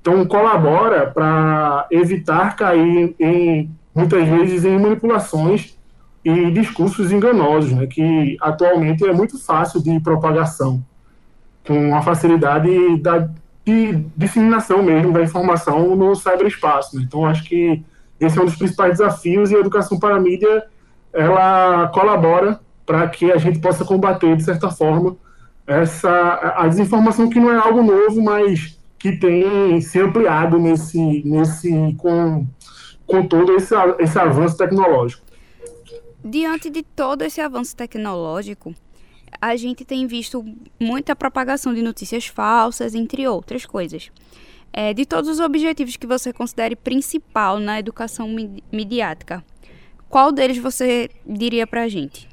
Então, 0.00 0.26
colabora 0.26 1.06
para 1.10 1.86
evitar 1.90 2.56
cair 2.56 3.14
em, 3.18 3.70
muitas 3.94 4.28
vezes, 4.28 4.64
em 4.64 4.78
manipulações 4.78 5.78
e 6.24 6.50
discursos 6.50 7.10
enganosos, 7.10 7.72
né, 7.72 7.86
que 7.86 8.36
atualmente 8.40 9.04
é 9.04 9.12
muito 9.12 9.38
fácil 9.38 9.82
de 9.82 9.98
propagação, 10.00 10.84
com 11.66 11.94
a 11.94 12.02
facilidade 12.02 12.96
da, 12.98 13.28
de 13.64 14.04
disseminação 14.16 14.82
mesmo 14.82 15.12
da 15.12 15.22
informação 15.22 15.96
no 15.96 16.14
cyberespaço. 16.14 16.96
Né? 16.96 17.04
Então, 17.06 17.26
acho 17.26 17.44
que 17.44 17.82
esse 18.20 18.38
é 18.38 18.42
um 18.42 18.44
dos 18.44 18.56
principais 18.56 18.98
desafios 18.98 19.50
e 19.50 19.56
a 19.56 19.60
educação 19.60 19.98
para 19.98 20.16
a 20.16 20.20
mídia 20.20 20.64
ela 21.12 21.88
colabora 21.88 22.60
para 22.86 23.08
que 23.08 23.30
a 23.30 23.36
gente 23.36 23.58
possa 23.58 23.84
combater, 23.84 24.36
de 24.36 24.44
certa 24.44 24.70
forma, 24.70 25.16
essa 25.66 26.54
a 26.56 26.66
desinformação 26.66 27.28
que 27.28 27.38
não 27.38 27.50
é 27.50 27.56
algo 27.56 27.82
novo, 27.82 28.22
mas 28.22 28.78
que 28.98 29.12
tem 29.12 29.80
se 29.80 30.00
ampliado 30.00 30.58
nesse, 30.58 31.22
nesse 31.24 31.94
com, 31.98 32.46
com 33.06 33.26
todo 33.26 33.54
esse, 33.54 33.74
esse 33.98 34.18
avanço 34.18 34.56
tecnológico. 34.56 35.22
Diante 36.24 36.70
de 36.70 36.82
todo 36.82 37.22
esse 37.22 37.40
avanço 37.40 37.74
tecnológico, 37.76 38.74
a 39.40 39.56
gente 39.56 39.84
tem 39.84 40.06
visto 40.06 40.44
muita 40.78 41.16
propagação 41.16 41.74
de 41.74 41.82
notícias 41.82 42.26
falsas, 42.26 42.94
entre 42.94 43.26
outras 43.26 43.66
coisas. 43.66 44.10
É, 44.72 44.94
de 44.94 45.04
todos 45.04 45.28
os 45.28 45.40
objetivos 45.40 45.96
que 45.96 46.06
você 46.06 46.32
considere 46.32 46.76
principal 46.76 47.58
na 47.58 47.78
educação 47.78 48.28
midiática, 48.72 49.44
qual 50.08 50.30
deles 50.30 50.58
você 50.58 51.10
diria 51.26 51.66
para 51.66 51.82
a 51.82 51.88
gente? 51.88 52.28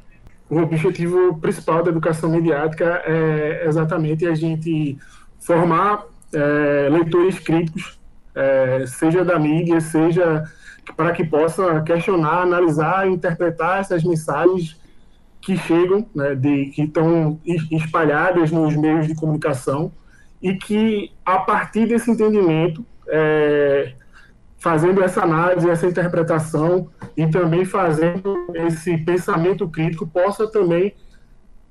O 0.50 0.58
objetivo 0.58 1.38
principal 1.38 1.84
da 1.84 1.91
educação 1.91 2.29
midiática 2.29 3.01
é 3.05 3.65
exatamente 3.67 4.25
a 4.25 4.36
gente 4.36 4.98
formar 5.39 6.05
é, 6.34 6.89
leitores 6.89 7.39
críticos, 7.39 8.00
é, 8.36 8.86
seja 8.86 9.24
da 9.24 9.38
mídia, 9.38 9.81
seja 9.81 10.43
para 10.96 11.12
que 11.12 11.24
possa 11.24 11.81
questionar, 11.81 12.41
analisar, 12.41 13.08
interpretar 13.08 13.79
essas 13.79 14.03
mensagens 14.03 14.79
que 15.41 15.58
chegam, 15.58 16.05
né, 16.13 16.36
de, 16.36 16.67
que 16.67 16.84
estão 16.84 17.39
espalhadas 17.72 18.51
nos 18.51 18.75
meios 18.75 19.08
de 19.08 19.15
comunicação 19.15 19.91
e 20.41 20.53
que, 20.55 21.12
a 21.25 21.39
partir 21.39 21.88
desse 21.88 22.12
entendimento, 22.12 22.86
é, 23.08 23.93
fazendo 24.58 25.01
essa 25.01 25.24
análise, 25.24 25.69
essa 25.69 25.88
interpretação 25.88 26.89
e 27.15 27.27
também 27.27 27.65
fazendo 27.65 28.48
esse 28.53 28.98
pensamento 28.98 29.67
crítico, 29.67 30.05
possa 30.05 30.48
também 30.48 30.93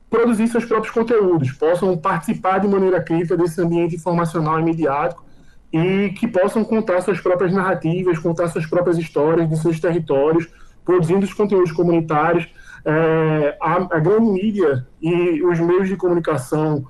produzir 0.09 0.49
seus 0.49 0.65
próprios 0.65 0.93
conteúdos, 0.93 1.53
possam 1.53 1.97
participar 1.97 2.59
de 2.59 2.67
maneira 2.67 3.03
crítica 3.03 3.37
desse 3.37 3.61
ambiente 3.61 3.97
informacional 3.97 4.59
e 4.59 4.63
mediático 4.63 5.28
e 5.73 6.11
que 6.11 6.27
possam 6.27 6.65
contar 6.65 7.01
suas 7.03 7.21
próprias 7.21 7.53
narrativas, 7.53 8.19
contar 8.19 8.49
suas 8.49 8.67
próprias 8.67 8.99
histórias 8.99 9.49
de 9.49 9.59
seus 9.59 9.79
territórios, 9.79 10.49
produzindo 10.85 11.25
os 11.25 11.33
conteúdos 11.33 11.73
comunitários. 11.73 12.49
É, 12.85 13.59
a, 13.61 13.97
a 13.97 13.99
grande 13.99 14.31
mídia 14.31 14.87
e 15.03 15.43
os 15.43 15.59
meios 15.59 15.89
de 15.89 15.97
comunicação 15.97 16.87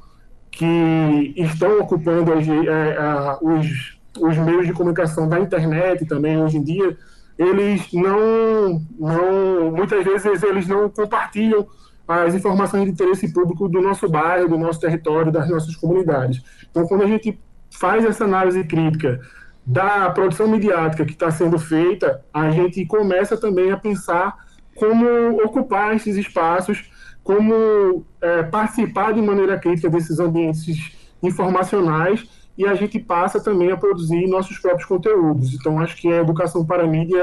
que 0.51 1.35
estão 1.37 1.81
ocupando 1.81 2.33
as, 2.33 2.47
é, 2.47 2.97
a, 2.97 3.39
os, 3.41 3.99
os 4.21 4.37
meios 4.39 4.67
de 4.67 4.73
comunicação 4.73 5.29
da 5.29 5.41
internet 5.41 6.05
também 6.07 6.41
hoje 6.41 6.59
em 6.59 6.63
dia, 6.63 6.97
eles 7.39 7.93
não, 7.93 8.83
não 8.99 9.71
muitas 9.73 10.05
vezes 10.05 10.43
eles 10.43 10.69
não 10.69 10.89
compartilham 10.91 11.67
as 12.07 12.35
informações 12.35 12.85
de 12.85 12.91
interesse 12.91 13.33
público 13.33 13.69
do 13.69 13.83
nosso 13.83 14.09
bairro, 14.09 14.49
do 14.49 14.59
nosso 14.59 14.81
território, 14.81 15.31
das 15.31 15.49
nossas 15.49 15.77
comunidades. 15.77 16.43
Então, 16.71 16.87
quando 16.87 17.03
a 17.03 17.07
gente 17.07 17.39
faz 17.71 18.05
essa 18.05 18.25
análise 18.25 18.65
crítica 18.65 19.21
da 19.65 20.09
produção 20.11 20.49
midiática 20.49 21.05
que 21.05 21.13
está 21.13 21.31
sendo 21.31 21.59
feita, 21.59 22.25
a 22.33 22.51
gente 22.51 22.87
começa 22.87 23.37
também 23.37 23.71
a 23.71 23.77
pensar 23.77 24.35
como 24.75 25.43
ocupar 25.45 25.95
esses 25.95 26.17
espaços, 26.17 26.91
como 27.23 28.07
é, 28.23 28.45
participar 28.45 29.13
de 29.13 29.21
maneira 29.21 29.59
crítica 29.59 29.91
desses 29.91 30.19
ambientes 30.19 30.97
informacionais 31.23 32.27
e 32.57 32.67
a 32.67 32.75
gente 32.75 32.99
passa 32.99 33.39
também 33.39 33.71
a 33.71 33.77
produzir 33.77 34.27
nossos 34.27 34.59
próprios 34.59 34.87
conteúdos. 34.87 35.53
Então, 35.53 35.79
acho 35.79 35.97
que 35.97 36.09
a 36.09 36.23
educação 36.23 36.65
para 36.65 36.85
a 36.85 36.87
mídia, 36.87 37.23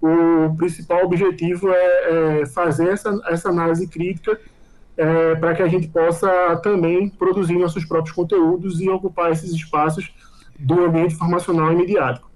o 0.00 0.54
principal 0.56 1.04
objetivo 1.04 1.70
é, 1.70 2.40
é 2.42 2.46
fazer 2.46 2.88
essa, 2.90 3.18
essa 3.26 3.48
análise 3.48 3.88
crítica 3.88 4.38
é, 4.96 5.34
para 5.36 5.54
que 5.54 5.62
a 5.62 5.68
gente 5.68 5.88
possa 5.88 6.56
também 6.62 7.08
produzir 7.08 7.58
nossos 7.58 7.84
próprios 7.84 8.14
conteúdos 8.14 8.80
e 8.80 8.88
ocupar 8.88 9.30
esses 9.32 9.52
espaços 9.52 10.12
do 10.58 10.84
ambiente 10.84 11.14
informacional 11.14 11.72
e 11.72 11.76
mediático. 11.76 12.30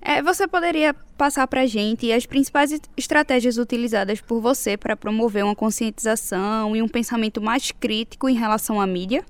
É, 0.00 0.22
você 0.22 0.46
poderia 0.46 0.94
passar 1.16 1.46
para 1.46 1.62
a 1.62 1.66
gente 1.66 2.12
as 2.12 2.26
principais 2.26 2.78
estratégias 2.94 3.56
utilizadas 3.56 4.20
por 4.20 4.40
você 4.40 4.76
para 4.76 4.94
promover 4.94 5.42
uma 5.44 5.54
conscientização 5.54 6.76
e 6.76 6.82
um 6.82 6.88
pensamento 6.88 7.40
mais 7.40 7.70
crítico 7.70 8.28
em 8.28 8.34
relação 8.34 8.78
à 8.80 8.86
mídia? 8.86 9.24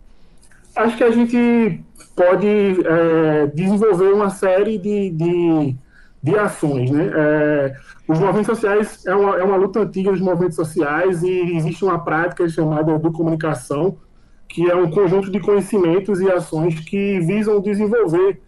Acho 0.75 0.97
que 0.97 1.05
a 1.05 1.11
gente 1.13 1.81
pode 2.17 2.47
é, 2.49 3.47
desenvolver 3.55 4.13
uma 4.13 4.31
série 4.31 4.77
de, 4.77 5.11
de, 5.11 5.77
de 6.25 6.39
ações. 6.39 6.91
Né? 6.91 7.11
É, 7.15 7.77
os 8.09 8.19
movimentos 8.19 8.47
sociais 8.47 9.05
é 9.07 9.15
uma, 9.15 9.37
é 9.37 9.45
uma 9.45 9.57
luta 9.57 9.81
antiga 9.81 10.11
dos 10.11 10.23
movimentos 10.23 10.57
sociais 10.57 11.23
e 11.23 11.55
existe 11.55 11.85
uma 11.85 12.03
prática 12.03 12.49
chamada 12.49 12.99
de 12.99 13.11
comunicação, 13.11 13.99
que 14.49 14.71
é 14.71 14.75
um 14.75 14.91
conjunto 14.91 15.31
de 15.31 15.39
conhecimentos 15.39 16.21
e 16.21 16.31
ações 16.31 16.81
que 16.81 17.21
visam 17.21 17.61
desenvolver 17.61 18.41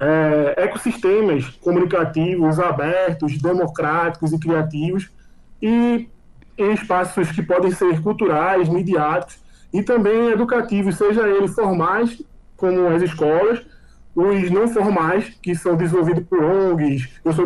é, 0.00 0.64
ecossistemas 0.64 1.46
comunicativos 1.60 2.58
abertos, 2.58 3.36
democráticos 3.36 4.32
e 4.32 4.38
criativos, 4.38 5.10
e 5.60 6.08
em 6.56 6.72
espaços 6.72 7.30
que 7.32 7.42
podem 7.42 7.70
ser 7.70 8.00
culturais, 8.00 8.66
midiáticos 8.66 9.38
e 9.74 9.82
também 9.82 10.30
educativos, 10.30 10.96
seja 10.96 11.28
eles 11.28 11.54
formais, 11.54 12.22
como 12.56 12.86
as 12.88 13.02
escolas, 13.02 13.60
os 14.14 14.50
não 14.50 14.68
formais, 14.68 15.28
que 15.42 15.54
são 15.54 15.76
desenvolvidos 15.76 16.24
por 16.24 16.42
ONGs. 16.42 17.08
Eu 17.24 17.32
sou, 17.32 17.44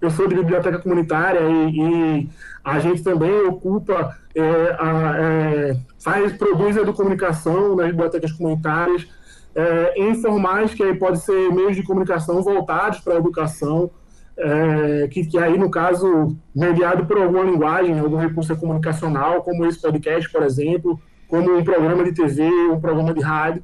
eu 0.00 0.10
sou 0.10 0.26
de 0.26 0.34
biblioteca 0.34 0.78
comunitária 0.78 1.40
e, 1.40 1.80
e 1.80 2.28
a 2.64 2.78
gente 2.78 3.02
também 3.02 3.46
ocupa, 3.46 4.16
é, 4.34 4.42
a, 4.78 5.14
é, 5.18 5.76
faz, 5.98 6.32
produz 6.32 6.76
educomunicação 6.76 7.76
nas 7.76 7.88
bibliotecas 7.88 8.32
comunitárias, 8.32 9.06
é, 9.54 10.08
informais, 10.08 10.74
que 10.74 10.82
aí 10.82 10.94
pode 10.94 11.20
ser 11.20 11.52
meios 11.52 11.76
de 11.76 11.82
comunicação 11.82 12.42
voltados 12.42 13.00
para 13.00 13.14
a 13.14 13.18
educação, 13.18 13.90
é, 14.36 15.08
que, 15.08 15.26
que 15.26 15.38
aí, 15.38 15.58
no 15.58 15.70
caso, 15.70 16.36
mediado 16.54 17.04
por 17.04 17.18
alguma 17.18 17.44
linguagem, 17.44 17.98
algum 17.98 18.16
recurso 18.16 18.56
comunicacional, 18.56 19.42
como 19.42 19.66
esse 19.66 19.80
podcast, 19.80 20.30
por 20.30 20.42
exemplo, 20.42 20.98
como 21.28 21.56
um 21.56 21.62
programa 21.62 22.02
de 22.04 22.12
TV, 22.12 22.48
um 22.70 22.80
programa 22.80 23.12
de 23.12 23.20
rádio. 23.20 23.62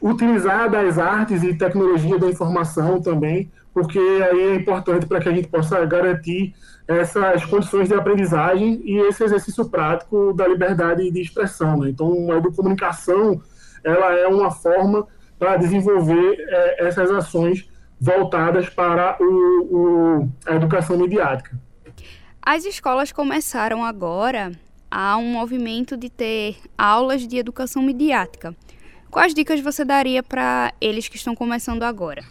Utilizar 0.00 0.70
das 0.70 0.98
artes 0.98 1.42
e 1.42 1.54
tecnologia 1.54 2.18
da 2.18 2.28
informação 2.28 3.00
também, 3.00 3.50
porque 3.74 3.98
aí 3.98 4.42
é 4.42 4.54
importante 4.54 5.06
para 5.06 5.20
que 5.20 5.28
a 5.28 5.32
gente 5.32 5.48
possa 5.48 5.84
garantir 5.84 6.54
essas 6.86 7.44
condições 7.44 7.88
de 7.88 7.94
aprendizagem 7.94 8.80
e 8.84 8.98
esse 9.08 9.22
exercício 9.22 9.68
prático 9.68 10.32
da 10.32 10.48
liberdade 10.48 11.10
de 11.10 11.20
expressão. 11.20 11.78
Né? 11.78 11.90
Então, 11.90 12.32
a 12.32 12.36
educomunicação 12.36 13.40
ela 13.84 14.14
é 14.14 14.26
uma 14.26 14.50
forma 14.50 15.06
para 15.38 15.56
desenvolver 15.56 16.36
é, 16.38 16.86
essas 16.86 17.10
ações 17.10 17.68
voltadas 18.00 18.68
para 18.68 19.16
o, 19.20 19.24
o, 19.24 20.28
a 20.46 20.54
educação 20.54 20.96
midiática. 20.96 21.58
As 22.40 22.64
escolas 22.64 23.12
começaram 23.12 23.84
agora 23.84 24.52
a 24.90 25.16
um 25.16 25.32
movimento 25.32 25.96
de 25.96 26.08
ter 26.08 26.56
aulas 26.76 27.26
de 27.26 27.36
educação 27.36 27.82
midiática. 27.82 28.56
Quais 29.10 29.34
dicas 29.34 29.60
você 29.60 29.84
daria 29.84 30.22
para 30.22 30.72
eles 30.80 31.08
que 31.08 31.16
estão 31.16 31.34
começando 31.34 31.82
agora? 31.82 32.22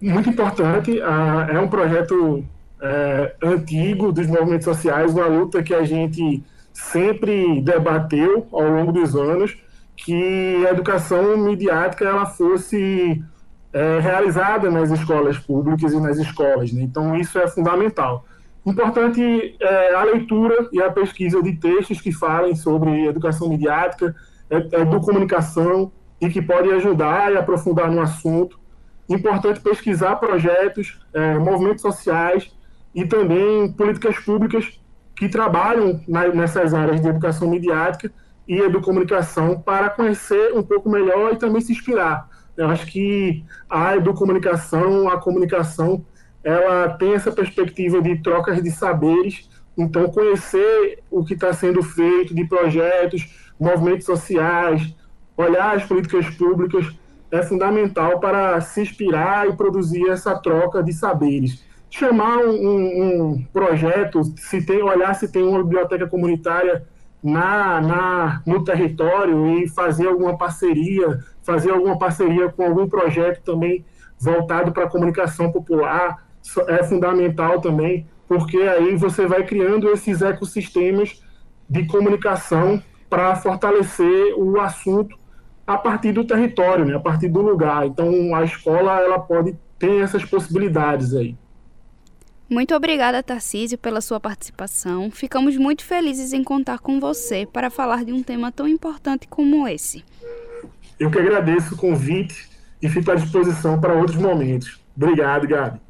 Muito 0.00 0.30
importante, 0.30 0.98
é 1.00 1.60
um 1.60 1.68
projeto 1.68 2.44
é, 2.80 3.34
antigo 3.42 4.10
dos 4.10 4.26
movimentos 4.26 4.64
sociais, 4.64 5.12
uma 5.12 5.26
luta 5.26 5.62
que 5.62 5.74
a 5.74 5.84
gente 5.84 6.42
sempre 6.72 7.60
debateu 7.60 8.46
ao 8.50 8.68
longo 8.68 8.92
dos 8.92 9.14
anos, 9.14 9.56
que 9.96 10.66
a 10.66 10.70
educação 10.70 11.36
midiática 11.36 12.06
ela 12.06 12.26
fosse 12.26 13.22
é, 13.72 13.98
realizada 14.00 14.70
nas 14.70 14.90
escolas 14.90 15.38
públicas 15.38 15.92
e 15.92 16.00
nas 16.00 16.16
escolas. 16.16 16.72
Né? 16.72 16.82
Então, 16.82 17.14
isso 17.16 17.38
é 17.38 17.46
fundamental. 17.46 18.24
Importante 18.64 19.56
é, 19.60 19.94
a 19.94 20.02
leitura 20.04 20.68
e 20.72 20.82
a 20.82 20.90
pesquisa 20.90 21.42
de 21.42 21.56
textos 21.56 22.00
que 22.00 22.12
falem 22.12 22.54
sobre 22.54 23.06
educação 23.06 23.48
midiática, 23.48 24.14
é, 24.48 24.60
comunicação 25.04 25.92
e 26.20 26.28
que 26.28 26.42
podem 26.42 26.72
ajudar 26.72 27.32
e 27.32 27.36
aprofundar 27.36 27.90
no 27.90 28.00
assunto. 28.00 28.58
Importante 29.08 29.60
pesquisar 29.60 30.16
projetos, 30.16 31.00
é, 31.12 31.38
movimentos 31.38 31.82
sociais 31.82 32.50
e 32.94 33.04
também 33.06 33.72
políticas 33.72 34.18
públicas 34.18 34.80
que 35.16 35.28
trabalham 35.28 36.00
na, 36.06 36.28
nessas 36.28 36.72
áreas 36.74 37.00
de 37.00 37.08
educação 37.08 37.48
midiática 37.48 38.12
e 38.46 38.58
educomunicação 38.58 39.60
para 39.60 39.90
conhecer 39.90 40.52
um 40.54 40.62
pouco 40.62 40.88
melhor 40.88 41.32
e 41.32 41.36
também 41.36 41.60
se 41.60 41.72
inspirar. 41.72 42.28
Eu 42.56 42.68
acho 42.68 42.86
que 42.86 43.44
a 43.68 43.96
educomunicação, 43.96 45.08
a 45.08 45.18
comunicação, 45.18 46.04
ela 46.42 46.88
tem 46.90 47.14
essa 47.14 47.30
perspectiva 47.30 48.02
de 48.02 48.16
trocas 48.22 48.62
de 48.62 48.70
saberes 48.70 49.48
Então, 49.78 50.10
conhecer 50.10 50.98
o 51.10 51.24
que 51.24 51.34
está 51.34 51.52
sendo 51.54 51.82
feito 51.82 52.34
de 52.34 52.44
projetos, 52.44 53.52
movimentos 53.58 54.04
sociais, 54.04 54.94
olhar 55.40 55.76
as 55.76 55.84
políticas 55.84 56.28
públicas 56.30 56.86
é 57.30 57.42
fundamental 57.42 58.18
para 58.18 58.60
se 58.60 58.82
inspirar 58.82 59.48
e 59.48 59.56
produzir 59.56 60.08
essa 60.08 60.34
troca 60.38 60.82
de 60.82 60.92
saberes. 60.92 61.64
Chamar 61.88 62.38
um, 62.38 63.32
um 63.32 63.44
projeto, 63.52 64.22
se 64.36 64.64
tem, 64.64 64.82
olhar 64.82 65.14
se 65.14 65.30
tem 65.30 65.42
uma 65.42 65.62
biblioteca 65.62 66.06
comunitária 66.06 66.86
na, 67.22 67.80
na, 67.80 68.42
no 68.46 68.64
território 68.64 69.58
e 69.58 69.68
fazer 69.68 70.06
alguma 70.06 70.36
parceria, 70.36 71.18
fazer 71.42 71.70
alguma 71.70 71.98
parceria 71.98 72.48
com 72.48 72.64
algum 72.64 72.88
projeto 72.88 73.42
também 73.42 73.84
voltado 74.18 74.72
para 74.72 74.84
a 74.84 74.90
comunicação 74.90 75.50
popular 75.50 76.24
é 76.68 76.82
fundamental 76.84 77.60
também, 77.60 78.06
porque 78.28 78.56
aí 78.56 78.96
você 78.96 79.26
vai 79.26 79.44
criando 79.44 79.90
esses 79.90 80.22
ecossistemas 80.22 81.22
de 81.68 81.86
comunicação 81.86 82.82
para 83.08 83.34
fortalecer 83.36 84.34
o 84.36 84.60
assunto 84.60 85.19
a 85.74 85.78
partir 85.78 86.12
do 86.12 86.24
território, 86.24 86.84
né, 86.84 86.96
a 86.96 87.00
partir 87.00 87.28
do 87.28 87.40
lugar. 87.40 87.86
Então 87.86 88.34
a 88.34 88.44
escola 88.44 89.00
ela 89.00 89.18
pode 89.18 89.56
ter 89.78 90.02
essas 90.02 90.24
possibilidades 90.24 91.14
aí. 91.14 91.36
Muito 92.48 92.74
obrigada, 92.74 93.22
Tarcísio, 93.22 93.78
pela 93.78 94.00
sua 94.00 94.18
participação. 94.18 95.08
Ficamos 95.10 95.56
muito 95.56 95.84
felizes 95.84 96.32
em 96.32 96.42
contar 96.42 96.80
com 96.80 96.98
você 96.98 97.46
para 97.46 97.70
falar 97.70 98.04
de 98.04 98.12
um 98.12 98.24
tema 98.24 98.50
tão 98.50 98.66
importante 98.66 99.28
como 99.28 99.68
esse. 99.68 100.04
Eu 100.98 101.10
que 101.10 101.18
agradeço 101.18 101.74
o 101.74 101.76
convite 101.76 102.50
e 102.82 102.88
fico 102.88 103.10
à 103.12 103.14
disposição 103.14 103.80
para 103.80 103.94
outros 103.94 104.16
momentos. 104.16 104.80
Obrigado, 104.96 105.46
Gabi. 105.46 105.80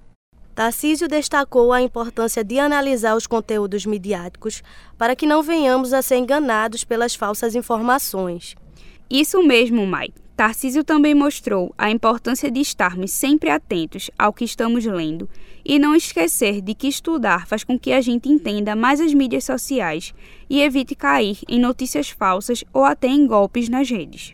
Tarcísio 0.55 1.09
destacou 1.09 1.73
a 1.73 1.81
importância 1.81 2.45
de 2.45 2.59
analisar 2.59 3.17
os 3.17 3.27
conteúdos 3.27 3.87
midiáticos 3.87 4.63
para 4.99 5.17
que 5.17 5.25
não 5.25 5.43
venhamos 5.43 5.95
a 5.95 6.03
ser 6.03 6.17
enganados 6.17 6.85
pelas 6.85 7.15
falsas 7.15 7.55
informações. 7.55 8.55
Isso 9.11 9.43
mesmo, 9.43 9.85
Mai. 9.85 10.11
Tarcísio 10.37 10.85
também 10.85 11.15
mostrou 11.15 11.75
a 11.77 11.91
importância 11.91 12.51
de 12.51 12.61
estarmos 12.61 13.11
sempre 13.11 13.51
atentos 13.51 14.11
ao 14.19 14.33
que 14.33 14.45
estamos 14.45 14.87
lendo 14.87 15.29
e 15.65 15.79
não 15.79 15.95
esquecer 15.95 16.63
de 16.63 16.75
que 16.75 16.89
estudar 16.89 17.47
faz 17.47 17.63
com 17.65 17.79
que 17.79 17.93
a 17.93 18.01
gente 18.01 18.29
entenda 18.29 18.75
mais 18.75 19.01
as 19.01 19.13
mídias 19.13 19.45
sociais 19.45 20.15
e 20.49 20.63
evite 20.63 20.95
cair 20.95 21.41
em 21.47 21.61
notícias 21.61 22.09
falsas 22.09 22.65
ou 22.73 22.85
até 22.85 23.09
em 23.09 23.27
golpes 23.27 23.69
nas 23.69 23.91
redes. 23.91 24.33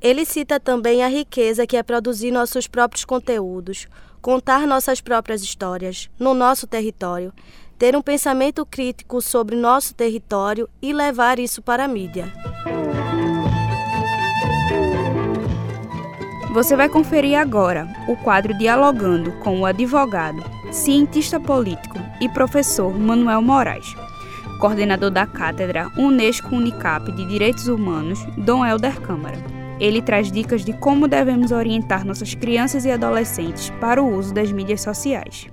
Ele 0.00 0.24
cita 0.24 0.58
também 0.58 1.02
a 1.02 1.08
riqueza 1.08 1.66
que 1.66 1.76
é 1.76 1.82
produzir 1.82 2.30
nossos 2.30 2.66
próprios 2.66 3.04
conteúdos, 3.04 3.86
contar 4.22 4.66
nossas 4.66 5.00
próprias 5.00 5.42
histórias 5.42 6.08
no 6.18 6.32
nosso 6.32 6.66
território, 6.66 7.32
ter 7.78 7.94
um 7.94 8.00
pensamento 8.00 8.64
crítico 8.64 9.20
sobre 9.20 9.56
nosso 9.56 9.94
território 9.94 10.68
e 10.80 10.92
levar 10.92 11.38
isso 11.38 11.60
para 11.60 11.84
a 11.84 11.88
mídia. 11.88 12.32
Você 16.52 16.76
vai 16.76 16.86
conferir 16.86 17.38
agora 17.38 17.88
o 18.06 18.14
quadro 18.14 18.52
Dialogando 18.52 19.32
com 19.38 19.60
o 19.60 19.64
advogado, 19.64 20.44
cientista 20.70 21.40
político 21.40 21.98
e 22.20 22.28
professor 22.28 22.94
Manuel 22.94 23.40
Moraes, 23.40 23.96
coordenador 24.60 25.10
da 25.10 25.26
cátedra 25.26 25.90
Unesco 25.96 26.54
Unicap 26.54 27.10
de 27.10 27.24
Direitos 27.24 27.68
Humanos, 27.68 28.22
Dom 28.36 28.66
Helder 28.66 29.00
Câmara. 29.00 29.38
Ele 29.80 30.02
traz 30.02 30.30
dicas 30.30 30.62
de 30.62 30.74
como 30.74 31.08
devemos 31.08 31.52
orientar 31.52 32.04
nossas 32.04 32.34
crianças 32.34 32.84
e 32.84 32.90
adolescentes 32.90 33.70
para 33.80 34.02
o 34.02 34.14
uso 34.14 34.34
das 34.34 34.52
mídias 34.52 34.82
sociais. 34.82 35.46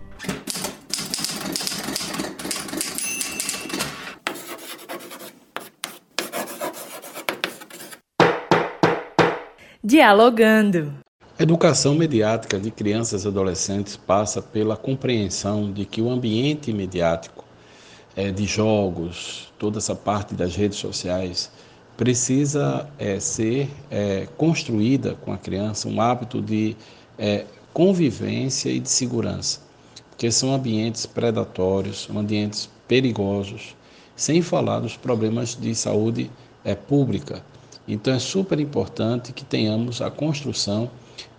Dialogando. 9.89 10.93
A 11.39 11.41
educação 11.41 11.95
mediática 11.95 12.59
de 12.59 12.69
crianças 12.69 13.25
e 13.25 13.27
adolescentes 13.27 13.97
passa 13.97 14.39
pela 14.39 14.77
compreensão 14.77 15.73
de 15.73 15.83
que 15.83 15.99
o 15.99 16.11
ambiente 16.11 16.71
mediático 16.71 17.43
é, 18.15 18.29
de 18.29 18.45
jogos, 18.45 19.51
toda 19.57 19.79
essa 19.79 19.95
parte 19.95 20.35
das 20.35 20.55
redes 20.55 20.77
sociais, 20.77 21.51
precisa 21.97 22.87
é, 22.99 23.19
ser 23.19 23.67
é, 23.89 24.27
construída 24.37 25.15
com 25.15 25.33
a 25.33 25.39
criança 25.39 25.87
um 25.87 25.99
hábito 25.99 26.39
de 26.39 26.77
é, 27.17 27.45
convivência 27.73 28.69
e 28.69 28.79
de 28.79 28.91
segurança, 28.91 29.59
porque 30.11 30.29
são 30.29 30.53
ambientes 30.53 31.07
predatórios, 31.07 32.03
são 32.03 32.19
ambientes 32.19 32.69
perigosos, 32.87 33.75
sem 34.15 34.39
falar 34.43 34.81
dos 34.81 34.95
problemas 34.95 35.57
de 35.59 35.73
saúde 35.73 36.29
é, 36.63 36.75
pública 36.75 37.41
então 37.93 38.13
é 38.13 38.19
super 38.19 38.59
importante 38.59 39.33
que 39.33 39.43
tenhamos 39.43 40.01
a 40.01 40.11
construção 40.11 40.89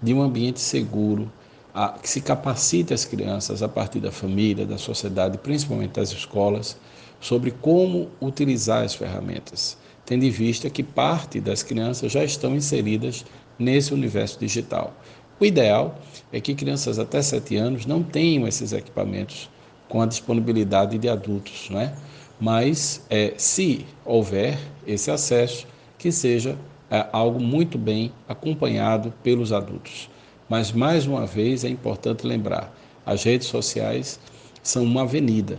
de 0.02 0.12
um 0.12 0.20
ambiente 0.20 0.60
seguro, 0.60 1.30
a, 1.72 1.90
que 1.90 2.08
se 2.08 2.20
capacite 2.20 2.92
as 2.92 3.04
crianças 3.04 3.62
a 3.62 3.68
partir 3.68 4.00
da 4.00 4.10
família, 4.10 4.66
da 4.66 4.76
sociedade, 4.76 5.38
principalmente 5.38 5.92
das 5.92 6.10
escolas, 6.10 6.76
sobre 7.20 7.50
como 7.50 8.10
utilizar 8.20 8.82
as 8.82 8.94
ferramentas, 8.94 9.76
tendo 10.04 10.24
em 10.24 10.30
vista 10.30 10.68
que 10.68 10.82
parte 10.82 11.40
das 11.40 11.62
crianças 11.62 12.10
já 12.10 12.24
estão 12.24 12.56
inseridas 12.56 13.24
nesse 13.58 13.94
universo 13.94 14.38
digital. 14.40 14.94
O 15.38 15.44
ideal 15.44 15.98
é 16.32 16.40
que 16.40 16.54
crianças 16.54 16.98
até 16.98 17.22
7 17.22 17.56
anos 17.56 17.86
não 17.86 18.02
tenham 18.02 18.48
esses 18.48 18.72
equipamentos 18.72 19.48
com 19.88 20.02
a 20.02 20.06
disponibilidade 20.06 20.98
de 20.98 21.08
adultos, 21.08 21.68
não 21.70 21.80
é? 21.80 21.94
mas 22.40 23.04
é, 23.10 23.34
se 23.36 23.84
houver 24.04 24.58
esse 24.86 25.10
acesso, 25.10 25.66
que 26.00 26.10
seja 26.10 26.56
é, 26.90 27.06
algo 27.12 27.38
muito 27.38 27.76
bem 27.76 28.10
acompanhado 28.26 29.12
pelos 29.22 29.52
adultos. 29.52 30.08
Mas, 30.48 30.72
mais 30.72 31.06
uma 31.06 31.26
vez, 31.26 31.62
é 31.62 31.68
importante 31.68 32.26
lembrar: 32.26 32.74
as 33.04 33.22
redes 33.22 33.46
sociais 33.46 34.18
são 34.62 34.82
uma 34.82 35.02
avenida. 35.02 35.58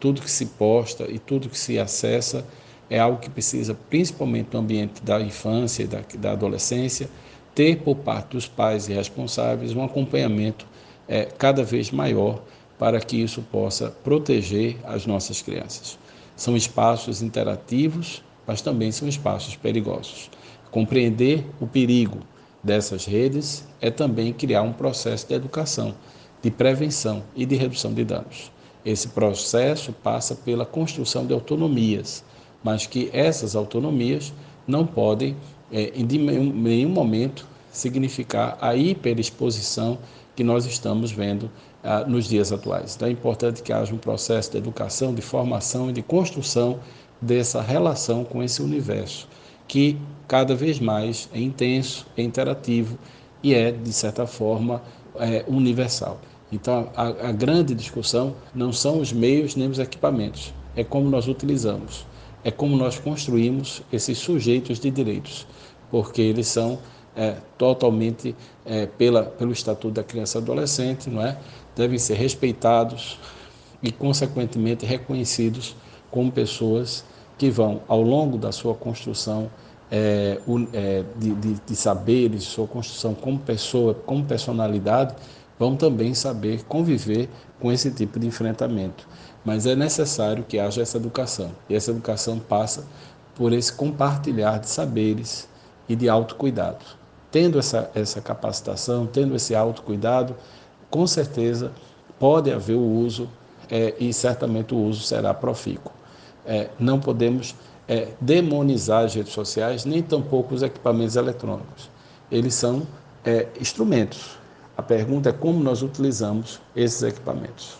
Tudo 0.00 0.22
que 0.22 0.30
se 0.30 0.46
posta 0.46 1.04
e 1.08 1.18
tudo 1.18 1.48
que 1.48 1.58
se 1.58 1.78
acessa 1.78 2.44
é 2.90 2.98
algo 2.98 3.20
que 3.20 3.30
precisa, 3.30 3.74
principalmente 3.88 4.48
no 4.52 4.60
ambiente 4.60 5.02
da 5.02 5.20
infância 5.20 5.84
e 5.84 5.86
da, 5.86 6.00
da 6.18 6.32
adolescência, 6.32 7.08
ter 7.54 7.76
por 7.82 7.96
parte 7.96 8.30
dos 8.30 8.48
pais 8.48 8.88
e 8.88 8.94
responsáveis 8.94 9.74
um 9.74 9.84
acompanhamento 9.84 10.66
é, 11.06 11.26
cada 11.26 11.62
vez 11.62 11.90
maior 11.90 12.42
para 12.78 12.98
que 12.98 13.22
isso 13.22 13.42
possa 13.42 13.90
proteger 14.02 14.76
as 14.84 15.06
nossas 15.06 15.42
crianças. 15.42 15.98
São 16.34 16.56
espaços 16.56 17.22
interativos 17.22 18.22
mas 18.46 18.60
também 18.60 18.90
são 18.92 19.08
espaços 19.08 19.56
perigosos. 19.56 20.30
Compreender 20.70 21.44
o 21.60 21.66
perigo 21.66 22.18
dessas 22.62 23.04
redes 23.04 23.66
é 23.80 23.90
também 23.90 24.32
criar 24.32 24.62
um 24.62 24.72
processo 24.72 25.26
de 25.26 25.34
educação, 25.34 25.94
de 26.40 26.50
prevenção 26.50 27.22
e 27.36 27.44
de 27.44 27.56
redução 27.56 27.92
de 27.92 28.04
danos. 28.04 28.50
Esse 28.84 29.08
processo 29.08 29.92
passa 29.92 30.34
pela 30.34 30.66
construção 30.66 31.26
de 31.26 31.32
autonomias, 31.32 32.24
mas 32.64 32.86
que 32.86 33.10
essas 33.12 33.54
autonomias 33.54 34.32
não 34.66 34.86
podem, 34.86 35.36
é, 35.70 35.92
em 35.94 36.04
nenhum 36.04 36.88
momento, 36.88 37.46
significar 37.70 38.58
a 38.60 38.76
hiperexposição 38.76 39.98
que 40.34 40.44
nós 40.44 40.66
estamos 40.66 41.10
vendo 41.10 41.50
ah, 41.82 42.04
nos 42.04 42.28
dias 42.28 42.52
atuais. 42.52 42.94
Então 42.94 43.08
é 43.08 43.10
importante 43.10 43.62
que 43.62 43.72
haja 43.72 43.94
um 43.94 43.98
processo 43.98 44.52
de 44.52 44.58
educação, 44.58 45.14
de 45.14 45.22
formação 45.22 45.90
e 45.90 45.92
de 45.92 46.02
construção 46.02 46.80
dessa 47.22 47.62
relação 47.62 48.24
com 48.24 48.42
esse 48.42 48.60
universo, 48.60 49.28
que 49.68 49.96
cada 50.26 50.54
vez 50.54 50.80
mais 50.80 51.28
é 51.32 51.40
intenso, 51.40 52.06
é 52.16 52.22
interativo 52.22 52.98
e 53.42 53.54
é, 53.54 53.70
de 53.70 53.92
certa 53.92 54.26
forma, 54.26 54.82
é, 55.16 55.44
universal. 55.46 56.20
Então, 56.50 56.90
a, 56.94 57.28
a 57.28 57.32
grande 57.32 57.74
discussão 57.74 58.34
não 58.54 58.72
são 58.72 59.00
os 59.00 59.12
meios 59.12 59.56
nem 59.56 59.68
os 59.68 59.78
equipamentos, 59.78 60.52
é 60.76 60.84
como 60.84 61.08
nós 61.08 61.28
utilizamos, 61.28 62.06
é 62.44 62.50
como 62.50 62.76
nós 62.76 62.98
construímos 62.98 63.82
esses 63.92 64.18
sujeitos 64.18 64.80
de 64.80 64.90
direitos, 64.90 65.46
porque 65.90 66.20
eles 66.20 66.48
são 66.48 66.78
é, 67.14 67.36
totalmente 67.56 68.34
é, 68.66 68.86
pela, 68.86 69.22
pelo 69.22 69.52
Estatuto 69.52 69.94
da 69.94 70.02
Criança 70.02 70.38
e 70.38 70.42
Adolescente, 70.42 71.08
não 71.08 71.24
é? 71.24 71.38
devem 71.76 71.98
ser 71.98 72.14
respeitados 72.14 73.18
e, 73.82 73.90
consequentemente, 73.90 74.84
reconhecidos 74.84 75.74
como 76.12 76.30
pessoas 76.30 77.04
que 77.36 77.50
vão, 77.50 77.80
ao 77.88 78.02
longo 78.02 78.38
da 78.38 78.52
sua 78.52 78.74
construção 78.74 79.50
é, 79.90 80.38
é, 80.72 81.04
de, 81.16 81.34
de, 81.34 81.54
de 81.66 81.76
saberes, 81.76 82.44
sua 82.44 82.68
construção 82.68 83.14
como 83.14 83.38
pessoa, 83.38 83.94
como 83.94 84.24
personalidade, 84.24 85.14
vão 85.58 85.74
também 85.74 86.14
saber 86.14 86.62
conviver 86.64 87.28
com 87.58 87.72
esse 87.72 87.90
tipo 87.90 88.20
de 88.20 88.26
enfrentamento. 88.26 89.08
Mas 89.44 89.66
é 89.66 89.74
necessário 89.74 90.44
que 90.44 90.58
haja 90.58 90.82
essa 90.82 90.98
educação. 90.98 91.50
E 91.68 91.74
essa 91.74 91.90
educação 91.90 92.38
passa 92.38 92.84
por 93.34 93.52
esse 93.52 93.72
compartilhar 93.72 94.58
de 94.58 94.68
saberes 94.68 95.48
e 95.88 95.96
de 95.96 96.08
autocuidado. 96.08 96.84
Tendo 97.30 97.58
essa, 97.58 97.90
essa 97.94 98.20
capacitação, 98.20 99.06
tendo 99.06 99.34
esse 99.34 99.54
autocuidado, 99.54 100.36
com 100.90 101.06
certeza 101.06 101.72
pode 102.18 102.52
haver 102.52 102.76
o 102.76 102.84
uso 102.84 103.28
é, 103.70 103.94
e 103.98 104.12
certamente 104.12 104.74
o 104.74 104.78
uso 104.78 105.02
será 105.02 105.32
profícuo. 105.32 105.92
É, 106.44 106.70
não 106.78 106.98
podemos 106.98 107.54
é, 107.86 108.08
demonizar 108.20 109.04
as 109.04 109.14
redes 109.14 109.32
sociais, 109.32 109.84
nem 109.84 110.02
tampouco 110.02 110.54
os 110.54 110.62
equipamentos 110.62 111.16
eletrônicos. 111.16 111.90
Eles 112.30 112.54
são 112.54 112.86
é, 113.24 113.48
instrumentos. 113.60 114.38
A 114.76 114.82
pergunta 114.82 115.28
é 115.28 115.32
como 115.32 115.62
nós 115.62 115.82
utilizamos 115.82 116.60
esses 116.74 117.02
equipamentos. 117.02 117.78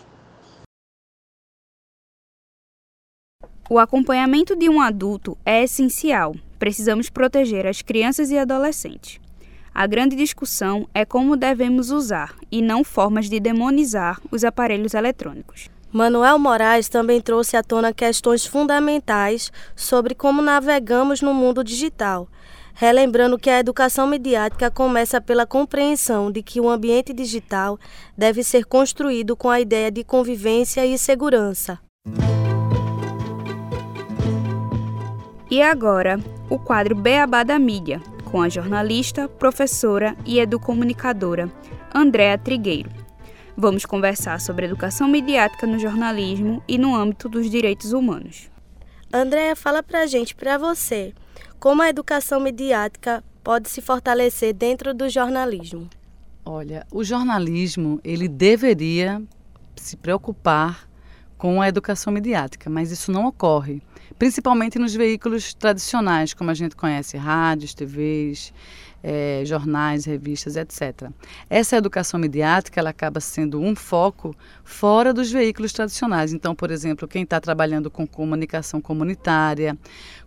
O 3.69 3.79
acompanhamento 3.79 4.55
de 4.55 4.69
um 4.69 4.79
adulto 4.79 5.37
é 5.45 5.63
essencial. 5.63 6.35
Precisamos 6.59 7.09
proteger 7.09 7.65
as 7.65 7.81
crianças 7.81 8.29
e 8.29 8.37
adolescentes. 8.37 9.19
A 9.73 9.87
grande 9.87 10.15
discussão 10.15 10.87
é 10.93 11.03
como 11.03 11.35
devemos 11.35 11.89
usar 11.89 12.35
e 12.51 12.61
não 12.61 12.83
formas 12.83 13.27
de 13.27 13.39
demonizar 13.39 14.21
os 14.29 14.43
aparelhos 14.43 14.93
eletrônicos. 14.93 15.72
Manuel 15.93 16.39
Moraes 16.39 16.89
também 16.89 17.21
trouxe 17.21 17.55
à 17.55 17.61
tona 17.61 17.93
questões 17.93 18.43
fundamentais 18.43 19.51
sobre 19.75 20.15
como 20.15 20.41
navegamos 20.41 21.21
no 21.21 21.35
mundo 21.35 21.63
digital, 21.63 22.27
relembrando 22.73 23.37
que 23.37 23.47
a 23.47 23.59
educação 23.59 24.07
mediática 24.07 24.71
começa 24.71 25.21
pela 25.21 25.45
compreensão 25.45 26.31
de 26.31 26.41
que 26.41 26.59
o 26.59 26.67
ambiente 26.67 27.13
digital 27.13 27.77
deve 28.17 28.43
ser 28.43 28.65
construído 28.65 29.37
com 29.37 29.51
a 29.51 29.61
ideia 29.61 29.91
de 29.91 30.03
convivência 30.03 30.83
e 30.83 30.97
segurança. 30.97 31.77
E 35.51 35.61
agora, 35.61 36.19
o 36.49 36.57
quadro 36.57 36.95
Beabá 36.95 37.43
da 37.43 37.59
Mídia, 37.59 38.01
com 38.31 38.41
a 38.41 38.49
jornalista, 38.49 39.29
professora 39.29 40.17
e 40.25 40.39
educomunicadora 40.39 41.51
Andréa 41.93 42.35
Trigueiro. 42.35 43.02
Vamos 43.55 43.85
conversar 43.85 44.41
sobre 44.41 44.65
educação 44.65 45.07
mediática 45.07 45.67
no 45.67 45.77
jornalismo 45.77 46.63
e 46.67 46.75
no 46.77 46.95
âmbito 46.95 47.29
dos 47.29 47.49
direitos 47.51 47.93
humanos. 47.93 48.49
Andréa, 49.13 49.55
fala 49.55 49.83
pra 49.83 50.07
gente, 50.07 50.33
pra 50.33 50.57
você, 50.57 51.13
como 51.59 51.83
a 51.83 51.89
educação 51.89 52.39
mediática 52.39 53.23
pode 53.43 53.69
se 53.69 53.79
fortalecer 53.79 54.55
dentro 54.55 54.91
do 54.91 55.07
jornalismo? 55.07 55.87
Olha, 56.43 56.85
o 56.91 57.03
jornalismo, 57.03 58.01
ele 58.03 58.27
deveria 58.27 59.21
se 59.75 59.95
preocupar 59.97 60.89
com 61.37 61.61
a 61.61 61.67
educação 61.67 62.11
mediática, 62.11 62.71
mas 62.71 62.89
isso 62.89 63.11
não 63.11 63.27
ocorre 63.27 63.83
principalmente 64.17 64.79
nos 64.79 64.93
veículos 64.93 65.53
tradicionais, 65.53 66.33
como 66.33 66.51
a 66.51 66.53
gente 66.53 66.75
conhece, 66.75 67.17
rádios, 67.17 67.73
TVs, 67.73 68.53
é, 69.03 69.43
jornais, 69.45 70.05
revistas, 70.05 70.55
etc. 70.55 71.09
Essa 71.49 71.75
educação 71.75 72.17
mediática 72.17 72.79
ela 72.79 72.91
acaba 72.91 73.19
sendo 73.19 73.59
um 73.59 73.75
foco 73.75 74.33
fora 74.63 75.13
dos 75.13 75.29
veículos 75.29 75.73
tradicionais. 75.73 76.31
Então, 76.31 76.55
por 76.55 76.71
exemplo, 76.71 77.07
quem 77.07 77.23
está 77.23 77.39
trabalhando 77.41 77.91
com 77.91 78.07
comunicação 78.07 78.79
comunitária, 78.79 79.77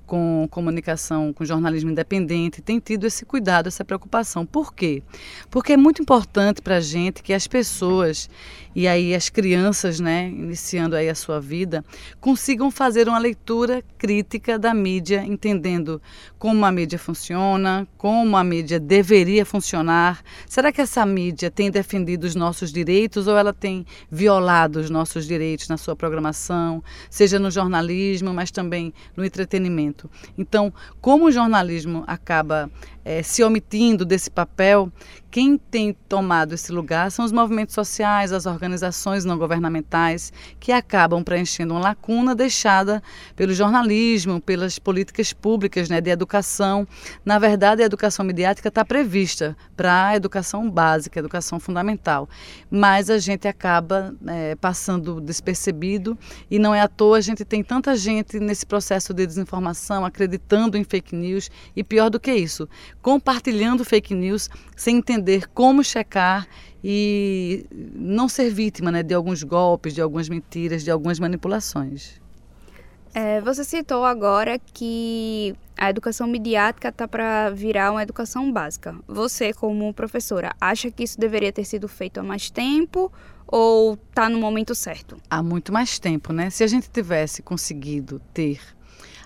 com 0.06 0.46
comunicação, 0.50 1.32
com 1.32 1.44
jornalismo 1.44 1.90
independente, 1.90 2.62
tem 2.62 2.78
tido 2.78 3.06
esse 3.06 3.24
cuidado, 3.24 3.66
essa 3.66 3.84
preocupação. 3.84 4.46
Por 4.46 4.72
quê? 4.72 5.02
Porque 5.50 5.72
é 5.72 5.76
muito 5.76 6.00
importante 6.00 6.62
para 6.62 6.76
a 6.76 6.80
gente 6.80 7.22
que 7.22 7.32
as 7.32 7.46
pessoas 7.46 8.30
e 8.74 8.86
aí 8.86 9.14
as 9.14 9.30
crianças, 9.30 9.98
né, 9.98 10.28
iniciando 10.28 10.94
aí 10.96 11.08
a 11.08 11.14
sua 11.14 11.40
vida, 11.40 11.82
consigam 12.20 12.70
fazer 12.70 13.08
uma 13.08 13.18
leitura 13.18 13.82
crítica 13.96 14.58
da 14.58 14.74
mídia, 14.74 15.24
entendendo 15.24 16.00
como 16.38 16.62
a 16.64 16.70
mídia 16.70 16.98
funciona, 16.98 17.88
como 17.96 18.36
a 18.36 18.44
mídia 18.44 18.78
deveria 18.78 19.46
funcionar. 19.46 20.22
Será 20.46 20.70
que 20.70 20.82
essa 20.82 21.06
mídia 21.06 21.50
tem 21.50 21.70
defendido 21.70 22.24
os 22.24 22.34
nossos 22.34 22.70
direitos 22.70 23.26
ou 23.26 23.38
ela 23.38 23.54
tem 23.54 23.86
violado 24.10 24.78
os 24.78 24.90
nossos 24.90 25.26
direitos 25.26 25.68
na 25.68 25.78
sua 25.78 25.96
programação, 25.96 26.84
seja 27.08 27.38
no 27.38 27.50
jornalismo, 27.50 28.34
mas 28.34 28.50
também 28.50 28.92
no 29.16 29.24
entretenimento? 29.24 29.95
Então, 30.36 30.72
como 31.00 31.26
o 31.26 31.32
jornalismo 31.32 32.04
acaba 32.06 32.70
é, 33.04 33.22
se 33.22 33.42
omitindo 33.44 34.04
desse 34.04 34.30
papel, 34.30 34.90
quem 35.30 35.58
tem 35.58 35.92
tomado 36.08 36.54
esse 36.54 36.72
lugar 36.72 37.10
são 37.10 37.22
os 37.22 37.30
movimentos 37.30 37.74
sociais, 37.74 38.32
as 38.32 38.46
organizações 38.46 39.24
não 39.24 39.36
governamentais, 39.36 40.32
que 40.58 40.72
acabam 40.72 41.22
preenchendo 41.22 41.74
uma 41.74 41.80
lacuna 41.80 42.34
deixada 42.34 43.02
pelo 43.36 43.52
jornalismo, 43.52 44.40
pelas 44.40 44.78
políticas 44.78 45.32
públicas 45.32 45.90
né, 45.90 46.00
de 46.00 46.10
educação. 46.10 46.88
Na 47.22 47.38
verdade, 47.38 47.82
a 47.82 47.84
educação 47.84 48.24
mediática 48.24 48.68
está 48.68 48.82
prevista 48.82 49.56
para 49.76 50.08
a 50.08 50.16
educação 50.16 50.70
básica, 50.70 51.20
a 51.20 51.22
educação 51.22 51.60
fundamental, 51.60 52.26
mas 52.70 53.10
a 53.10 53.18
gente 53.18 53.46
acaba 53.46 54.14
é, 54.26 54.54
passando 54.56 55.20
despercebido 55.20 56.18
e 56.50 56.58
não 56.58 56.74
é 56.74 56.80
à 56.80 56.88
toa 56.88 57.18
a 57.18 57.20
gente 57.20 57.44
tem 57.44 57.62
tanta 57.62 57.94
gente 57.94 58.40
nesse 58.40 58.64
processo 58.64 59.12
de 59.12 59.26
desinformação, 59.26 59.85
acreditando 60.04 60.76
em 60.76 60.84
fake 60.84 61.14
news 61.14 61.50
e 61.74 61.84
pior 61.84 62.10
do 62.10 62.18
que 62.18 62.32
isso, 62.32 62.68
compartilhando 63.00 63.84
fake 63.84 64.14
news 64.14 64.48
sem 64.76 64.96
entender 64.96 65.48
como 65.48 65.82
checar 65.84 66.46
e 66.82 67.66
não 67.72 68.28
ser 68.28 68.50
vítima 68.50 68.90
né, 68.90 69.02
de 69.02 69.14
alguns 69.14 69.42
golpes, 69.42 69.94
de 69.94 70.00
algumas 70.00 70.28
mentiras, 70.28 70.84
de 70.84 70.90
algumas 70.90 71.18
manipulações. 71.18 72.20
É, 73.14 73.40
você 73.40 73.64
citou 73.64 74.04
agora 74.04 74.58
que 74.58 75.54
a 75.74 75.88
educação 75.88 76.26
midiática 76.26 76.88
está 76.88 77.08
para 77.08 77.48
virar 77.48 77.90
uma 77.90 78.02
educação 78.02 78.52
básica. 78.52 78.94
Você, 79.08 79.54
como 79.54 79.92
professora, 79.94 80.54
acha 80.60 80.90
que 80.90 81.02
isso 81.02 81.18
deveria 81.18 81.50
ter 81.50 81.64
sido 81.64 81.88
feito 81.88 82.20
há 82.20 82.22
mais 82.22 82.50
tempo 82.50 83.10
ou 83.46 83.94
está 83.94 84.28
no 84.28 84.38
momento 84.38 84.74
certo? 84.74 85.16
Há 85.30 85.42
muito 85.42 85.72
mais 85.72 85.98
tempo, 85.98 86.32
né? 86.32 86.50
Se 86.50 86.62
a 86.62 86.66
gente 86.66 86.90
tivesse 86.90 87.42
conseguido 87.42 88.20
ter 88.34 88.60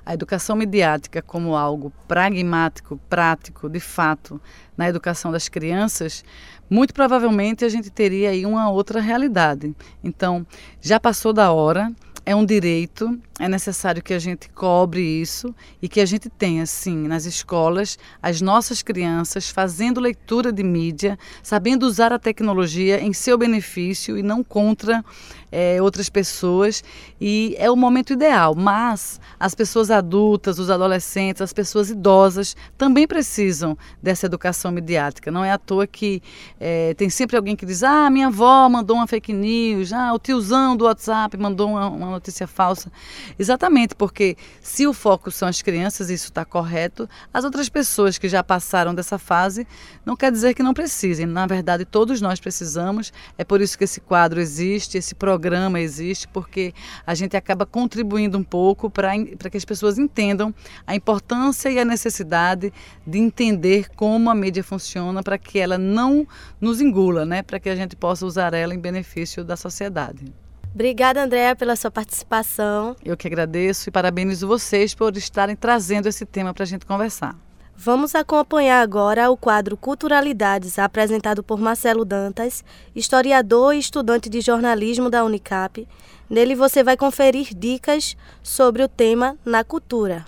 a 0.05 0.15
educação 0.15 0.57
midiática 0.57 1.23
como 1.23 1.57
algo 1.57 1.93
pragmático, 2.07 3.01
prático, 3.09 3.69
de 3.69 3.81
fato, 3.81 4.41
na 4.77 4.89
educação 4.89 5.31
das 5.31 5.49
crianças, 5.49 6.25
muito 6.69 6.95
provavelmente 6.95 7.65
a 7.65 7.69
gente 7.69 7.91
teria 7.91 8.31
aí 8.31 8.47
uma 8.47 8.71
outra 8.71 9.01
realidade. 9.01 9.75
Então, 10.03 10.47
já 10.81 10.99
passou 10.99 11.33
da 11.33 11.53
hora, 11.53 11.93
é 12.25 12.35
um 12.37 12.45
direito, 12.45 13.19
é 13.39 13.49
necessário 13.49 14.03
que 14.03 14.15
a 14.15 14.19
gente 14.19 14.49
cobre 14.51 15.01
isso 15.01 15.55
e 15.81 15.89
que 15.89 16.01
a 16.01 16.07
gente 16.07 16.29
tenha, 16.29 16.65
sim, 16.67 17.09
nas 17.09 17.25
escolas, 17.25 17.99
as 18.23 18.41
nossas 18.41 18.83
crianças 18.83 19.49
fazendo 19.49 20.01
leitura 20.01 20.53
de 20.53 20.63
mídia, 20.63 21.19
sabendo 21.43 21.85
usar 21.85 22.13
a 22.13 22.19
tecnologia 22.19 23.01
em 23.01 23.13
seu 23.13 23.37
benefício 23.37 24.17
e 24.17 24.23
não 24.23 24.45
contra 24.45 25.05
é, 25.53 25.81
outras 25.83 26.09
pessoas 26.09 26.83
e 27.21 27.55
é 27.59 27.71
o 27.71 27.77
momento 27.77 28.13
ideal. 28.13 28.55
Mas 28.55 29.21
as 29.39 29.55
pessoas 29.55 29.91
adultas, 29.91 30.59
os 30.59 30.71
adolescentes, 30.71 31.43
as 31.43 31.53
pessoas 31.53 31.91
idosas 31.91 32.57
também 32.79 33.07
precisam 33.07 33.77
dessa 34.03 34.27
educação 34.27 34.71
midiática. 34.71 35.31
Não 35.31 35.45
é 35.45 35.51
à 35.51 35.59
toa 35.59 35.87
que 35.87 36.23
é, 36.59 36.95
tem 36.95 37.11
sempre 37.11 37.37
alguém 37.37 37.57
que 37.57 37.67
diz: 37.67 37.83
ah, 37.83 38.09
minha 38.11 38.29
avó 38.29 38.69
mandou 38.69 38.97
uma 38.97 39.07
fake 39.07 39.33
news, 39.33 39.93
ah, 39.93 40.13
o 40.13 40.19
tiozão 40.19 40.77
do 40.77 40.85
WhatsApp 40.85 41.37
mandou 41.37 41.71
uma, 41.71 41.89
uma 41.89 42.11
notícia 42.11 42.47
falsa. 42.47 42.91
Exatamente, 43.39 43.95
porque 43.95 44.37
se 44.61 44.87
o 44.87 44.93
foco 44.93 45.31
são 45.31 45.49
as 45.49 45.63
crianças, 45.63 46.11
isso 46.11 46.27
está 46.27 46.45
correto, 46.45 47.09
as 47.33 47.45
outras 47.45 47.69
pessoas 47.69 48.19
que 48.19 48.29
já 48.29 48.43
passaram 48.43 48.95
dessa 48.95 49.19
fase 49.19 49.67
não 50.05 50.17
quer 50.17 50.31
dizer 50.31 50.55
que 50.55 50.63
não 50.63 50.75
precisem. 50.75 51.27
Na 51.27 51.47
verdade, 51.47 51.85
todos 51.85 52.21
nós 52.21 52.41
precisamos. 52.41 53.13
É 53.37 53.45
por 53.45 53.61
isso 53.61 53.77
que 53.77 53.85
esse 53.85 54.01
quadro 54.01 54.41
existe, 54.41 54.99
esse 54.99 55.15
programa 55.15 55.40
programa 55.41 55.81
existe 55.81 56.29
porque 56.29 56.75
a 57.07 57.15
gente 57.15 57.35
acaba 57.35 57.65
contribuindo 57.65 58.37
um 58.37 58.43
pouco 58.43 58.91
para 58.91 59.15
que 59.51 59.57
as 59.57 59.65
pessoas 59.65 59.99
entendam 59.99 60.55
a 60.87 60.95
importância 60.95 61.71
e 61.71 61.79
a 61.79 61.85
necessidade 61.85 62.71
de 63.07 63.19
entender 63.19 63.89
como 63.97 64.29
a 64.29 64.35
mídia 64.35 64.63
funciona 64.63 65.23
para 65.23 65.39
que 65.39 65.59
ela 65.59 65.79
não 65.79 66.29
nos 66.61 66.81
engula, 66.81 67.25
né? 67.25 67.43
para 67.43 67.59
que 67.59 67.71
a 67.71 67.75
gente 67.75 67.97
possa 67.97 68.27
usar 68.27 68.53
ela 68.53 68.75
em 68.75 68.79
benefício 68.79 69.43
da 69.43 69.57
sociedade. 69.57 70.27
Obrigada, 70.75 71.25
Andréa, 71.25 71.57
pela 71.57 71.75
sua 71.75 71.91
participação. 71.91 72.95
Eu 73.03 73.17
que 73.17 73.27
agradeço 73.27 73.89
e 73.89 73.93
parabenizo 73.93 74.47
vocês 74.47 74.95
por 74.95 75.17
estarem 75.17 75.57
trazendo 75.57 76.07
esse 76.07 76.27
tema 76.27 76.53
para 76.53 76.65
a 76.65 76.67
gente 76.67 76.85
conversar. 76.85 77.35
Vamos 77.83 78.15
acompanhar 78.15 78.83
agora 78.83 79.31
o 79.31 79.39
quadro 79.39 79.75
Culturalidades, 79.75 80.79
apresentado 80.79 81.43
por 81.43 81.59
Marcelo 81.59 82.05
Dantas, 82.05 82.63
historiador 82.95 83.75
e 83.75 83.79
estudante 83.79 84.29
de 84.29 84.43
jornalismo 84.43 85.09
da 85.09 85.25
Unicap. 85.25 85.89
Nele 86.29 86.55
você 86.55 86.85
vai 86.85 86.95
conferir 86.95 87.55
dicas 87.57 88.19
sobre 88.43 88.83
o 88.83 88.89
tema 88.89 89.39
na 89.47 89.65
cultura. 89.65 90.27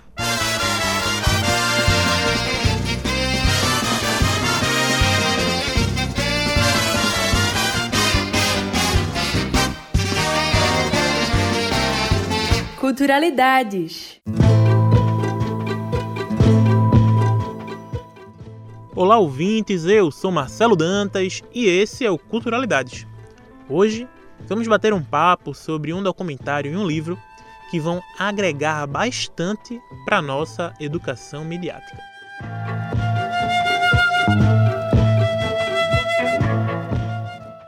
Culturalidades. 12.79 14.19
Olá, 18.95 19.17
ouvintes, 19.17 19.85
eu 19.85 20.11
sou 20.11 20.31
Marcelo 20.31 20.75
Dantas 20.75 21.41
e 21.53 21.65
esse 21.65 22.05
é 22.05 22.11
o 22.11 22.17
Culturalidades. 22.17 23.07
Hoje 23.69 24.07
Vamos 24.47 24.67
bater 24.67 24.93
um 24.93 25.01
papo 25.01 25.53
sobre 25.53 25.93
um 25.93 26.03
documentário 26.03 26.71
e 26.71 26.77
um 26.77 26.85
livro 26.85 27.17
que 27.71 27.79
vão 27.79 28.01
agregar 28.19 28.85
bastante 28.85 29.79
para 30.05 30.21
nossa 30.21 30.73
educação 30.79 31.45
midiática. 31.45 31.97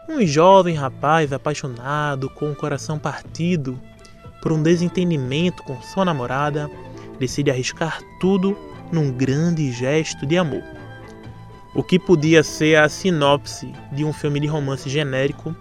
Um 0.10 0.26
jovem 0.26 0.76
rapaz 0.76 1.34
apaixonado, 1.34 2.30
com 2.30 2.52
o 2.52 2.56
coração 2.56 3.00
partido 3.00 3.80
por 4.42 4.52
um 4.52 4.62
desentendimento 4.62 5.64
com 5.64 5.82
sua 5.82 6.06
namorada, 6.06 6.70
decide 7.18 7.50
arriscar 7.50 8.00
tudo 8.20 8.56
num 8.92 9.12
grande 9.12 9.72
gesto 9.72 10.26
de 10.26 10.38
amor. 10.38 10.64
O 11.76 11.84
que 11.84 12.00
podia 12.00 12.42
ser 12.42 12.78
a 12.78 12.88
sinopse 12.88 13.70
de 13.92 14.06
um 14.06 14.14
filme 14.14 14.40
de 14.40 14.48
romance 14.48 14.90
genérico, 14.90 15.54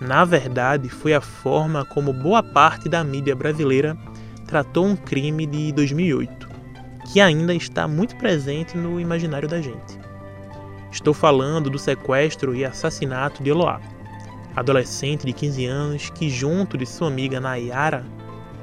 na 0.00 0.24
verdade 0.24 0.88
foi 0.88 1.14
a 1.14 1.20
forma 1.20 1.84
como 1.84 2.12
boa 2.12 2.42
parte 2.42 2.88
da 2.88 3.04
mídia 3.04 3.36
brasileira 3.36 3.96
tratou 4.48 4.84
um 4.84 4.96
crime 4.96 5.46
de 5.46 5.70
2008, 5.70 6.48
que 7.06 7.20
ainda 7.20 7.54
está 7.54 7.86
muito 7.86 8.16
presente 8.16 8.76
no 8.76 9.00
imaginário 9.00 9.48
da 9.48 9.60
gente. 9.60 9.96
Estou 10.90 11.14
falando 11.14 11.70
do 11.70 11.78
sequestro 11.78 12.52
e 12.52 12.64
assassinato 12.64 13.40
de 13.40 13.50
Eloá, 13.50 13.80
adolescente 14.56 15.24
de 15.24 15.32
15 15.32 15.66
anos 15.66 16.10
que, 16.10 16.28
junto 16.28 16.76
de 16.76 16.84
sua 16.84 17.06
amiga 17.06 17.40
Nayara, 17.40 18.04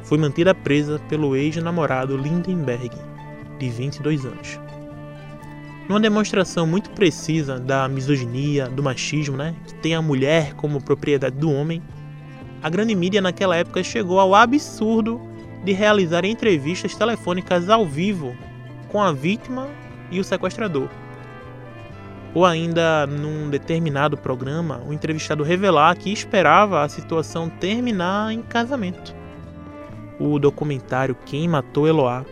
foi 0.03 0.17
mantida 0.17 0.53
presa 0.53 0.99
pelo 1.07 1.37
ex-namorado 1.37 2.17
Lindenberg, 2.17 2.91
de 3.57 3.69
22 3.69 4.25
anos. 4.25 4.59
Numa 5.87 5.99
demonstração 5.99 6.65
muito 6.65 6.89
precisa 6.91 7.59
da 7.59 7.87
misoginia, 7.87 8.67
do 8.67 8.81
machismo, 8.81 9.35
né, 9.35 9.55
que 9.67 9.73
tem 9.75 9.95
a 9.95 10.01
mulher 10.01 10.53
como 10.53 10.81
propriedade 10.81 11.37
do 11.37 11.51
homem, 11.51 11.81
a 12.61 12.69
grande 12.69 12.95
mídia 12.95 13.21
naquela 13.21 13.55
época 13.55 13.83
chegou 13.83 14.19
ao 14.19 14.35
absurdo 14.35 15.19
de 15.63 15.73
realizar 15.73 16.23
entrevistas 16.25 16.95
telefônicas 16.95 17.69
ao 17.69 17.85
vivo 17.85 18.35
com 18.89 19.01
a 19.01 19.11
vítima 19.11 19.67
e 20.11 20.19
o 20.19 20.23
sequestrador 20.23 20.89
ou 22.33 22.45
ainda 22.45 23.05
num 23.05 23.49
determinado 23.49 24.17
programa, 24.17 24.81
o 24.87 24.93
entrevistado 24.93 25.43
revelar 25.43 25.95
que 25.97 26.11
esperava 26.11 26.81
a 26.81 26.89
situação 26.89 27.49
terminar 27.49 28.31
em 28.31 28.41
casamento. 28.41 29.13
O 30.19 30.39
documentário 30.39 31.15
Quem 31.25 31.47
Matou 31.47 31.87
Eloá, 31.87 32.25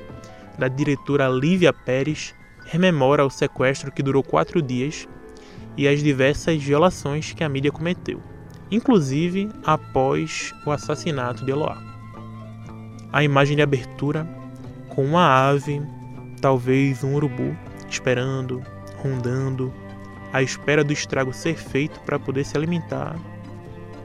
da 0.58 0.68
diretora 0.68 1.28
Lívia 1.28 1.74
Pérez, 1.74 2.34
rememora 2.70 3.26
o 3.26 3.32
sequestro 3.32 3.92
que 3.92 4.04
durou 4.04 4.22
quatro 4.22 4.62
dias 4.62 5.08
e 5.76 5.88
as 5.88 6.04
diversas 6.04 6.62
violações 6.62 7.34
que 7.34 7.44
a 7.44 7.50
mídia 7.50 7.72
cometeu, 7.72 8.22
inclusive 8.70 9.50
após 9.66 10.54
o 10.68 10.72
assassinato 10.72 11.44
de 11.44 11.50
Eloá. 11.50 11.82
A 13.12 13.24
imagem 13.24 13.56
de 13.56 13.64
abertura, 13.64 14.28
com 14.90 15.04
uma 15.04 15.50
ave, 15.50 15.82
talvez 16.40 17.04
um 17.04 17.16
urubu, 17.16 17.58
esperando, 17.90 18.62
rondando, 18.98 19.74
à 20.32 20.44
espera 20.44 20.84
do 20.84 20.94
estrago 20.94 21.34
ser 21.34 21.56
feito 21.56 22.00
para 22.02 22.20
poder 22.20 22.46
se 22.46 22.56
alimentar. 22.56 23.16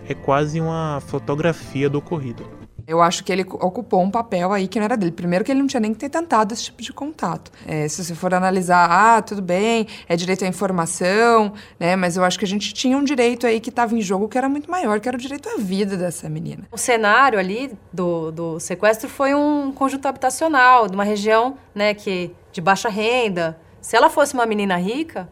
É 0.08 0.14
quase 0.14 0.58
uma 0.58 1.02
fotografia 1.06 1.90
do 1.90 1.98
ocorrido. 1.98 2.63
Eu 2.86 3.00
acho 3.00 3.24
que 3.24 3.32
ele 3.32 3.42
ocupou 3.42 4.02
um 4.02 4.10
papel 4.10 4.52
aí 4.52 4.68
que 4.68 4.78
não 4.78 4.84
era 4.84 4.96
dele. 4.96 5.12
Primeiro 5.12 5.44
que 5.44 5.50
ele 5.50 5.60
não 5.60 5.66
tinha 5.66 5.80
nem 5.80 5.92
que 5.92 5.98
ter 5.98 6.10
tentado 6.10 6.52
esse 6.52 6.64
tipo 6.64 6.82
de 6.82 6.92
contato. 6.92 7.50
É, 7.66 7.88
se 7.88 8.04
você 8.04 8.14
for 8.14 8.34
analisar, 8.34 8.88
ah, 8.90 9.22
tudo 9.22 9.40
bem, 9.40 9.86
é 10.06 10.14
direito 10.16 10.44
à 10.44 10.48
informação, 10.48 11.54
né? 11.80 11.96
Mas 11.96 12.16
eu 12.16 12.24
acho 12.24 12.38
que 12.38 12.44
a 12.44 12.48
gente 12.48 12.74
tinha 12.74 12.96
um 12.96 13.02
direito 13.02 13.46
aí 13.46 13.58
que 13.58 13.70
estava 13.70 13.94
em 13.94 14.02
jogo 14.02 14.28
que 14.28 14.36
era 14.36 14.48
muito 14.48 14.70
maior, 14.70 15.00
que 15.00 15.08
era 15.08 15.16
o 15.16 15.20
direito 15.20 15.48
à 15.48 15.56
vida 15.56 15.96
dessa 15.96 16.28
menina. 16.28 16.68
O 16.70 16.76
cenário 16.76 17.38
ali 17.38 17.72
do, 17.92 18.30
do 18.30 18.60
sequestro 18.60 19.08
foi 19.08 19.34
um 19.34 19.72
conjunto 19.72 20.06
habitacional, 20.06 20.86
de 20.86 20.94
uma 20.94 21.04
região, 21.04 21.56
né, 21.74 21.94
que 21.94 22.32
de 22.52 22.60
baixa 22.60 22.88
renda. 22.88 23.58
Se 23.80 23.96
ela 23.96 24.10
fosse 24.10 24.34
uma 24.34 24.46
menina 24.46 24.76
rica, 24.76 25.28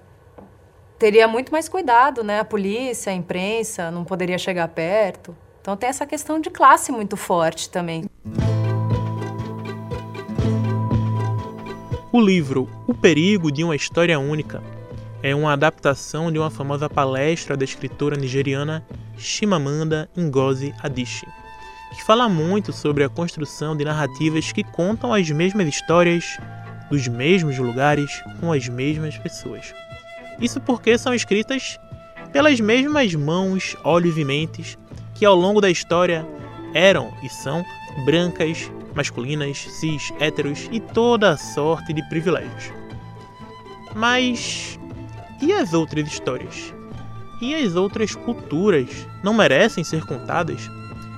teria 0.98 1.28
muito 1.28 1.52
mais 1.52 1.68
cuidado, 1.68 2.24
né? 2.24 2.40
A 2.40 2.44
polícia, 2.44 3.12
a 3.12 3.14
imprensa 3.14 3.90
não 3.90 4.04
poderia 4.04 4.38
chegar 4.38 4.68
perto. 4.68 5.36
Então 5.62 5.76
tem 5.76 5.88
essa 5.88 6.04
questão 6.04 6.40
de 6.40 6.50
classe 6.50 6.90
muito 6.90 7.16
forte 7.16 7.70
também. 7.70 8.04
O 12.10 12.20
livro 12.20 12.68
O 12.88 12.92
Perigo 12.92 13.50
de 13.52 13.62
uma 13.62 13.76
História 13.76 14.18
Única 14.18 14.60
é 15.22 15.32
uma 15.32 15.52
adaptação 15.52 16.32
de 16.32 16.38
uma 16.38 16.50
famosa 16.50 16.90
palestra 16.90 17.56
da 17.56 17.64
escritora 17.64 18.16
nigeriana 18.16 18.84
Chimamanda 19.16 20.10
Ngozi 20.18 20.74
Adichie, 20.82 21.28
que 21.94 22.04
fala 22.04 22.28
muito 22.28 22.72
sobre 22.72 23.04
a 23.04 23.08
construção 23.08 23.76
de 23.76 23.84
narrativas 23.84 24.50
que 24.50 24.64
contam 24.64 25.14
as 25.14 25.30
mesmas 25.30 25.68
histórias, 25.68 26.38
dos 26.90 27.06
mesmos 27.06 27.56
lugares, 27.56 28.20
com 28.40 28.52
as 28.52 28.68
mesmas 28.68 29.16
pessoas. 29.16 29.72
Isso 30.40 30.60
porque 30.60 30.98
são 30.98 31.14
escritas 31.14 31.78
pelas 32.32 32.58
mesmas 32.58 33.14
mãos, 33.14 33.76
olhos 33.84 34.18
e 34.18 34.24
mentes 34.24 34.76
que 35.22 35.26
ao 35.26 35.36
longo 35.36 35.60
da 35.60 35.70
história 35.70 36.26
eram 36.74 37.14
e 37.22 37.28
são 37.28 37.64
brancas, 38.04 38.68
masculinas, 38.92 39.56
cis, 39.56 40.12
héteros 40.18 40.68
e 40.72 40.80
toda 40.80 41.30
a 41.30 41.36
sorte 41.36 41.92
de 41.92 42.02
privilégios. 42.08 42.72
Mas 43.94 44.80
e 45.40 45.52
as 45.52 45.74
outras 45.74 46.08
histórias? 46.08 46.74
E 47.40 47.54
as 47.54 47.76
outras 47.76 48.16
culturas 48.16 49.06
não 49.22 49.32
merecem 49.32 49.84
ser 49.84 50.04
contadas? 50.04 50.68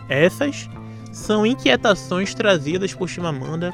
Essas 0.06 0.68
são 1.10 1.46
inquietações 1.46 2.34
trazidas 2.34 2.92
por 2.92 3.08
Chimamanda 3.08 3.72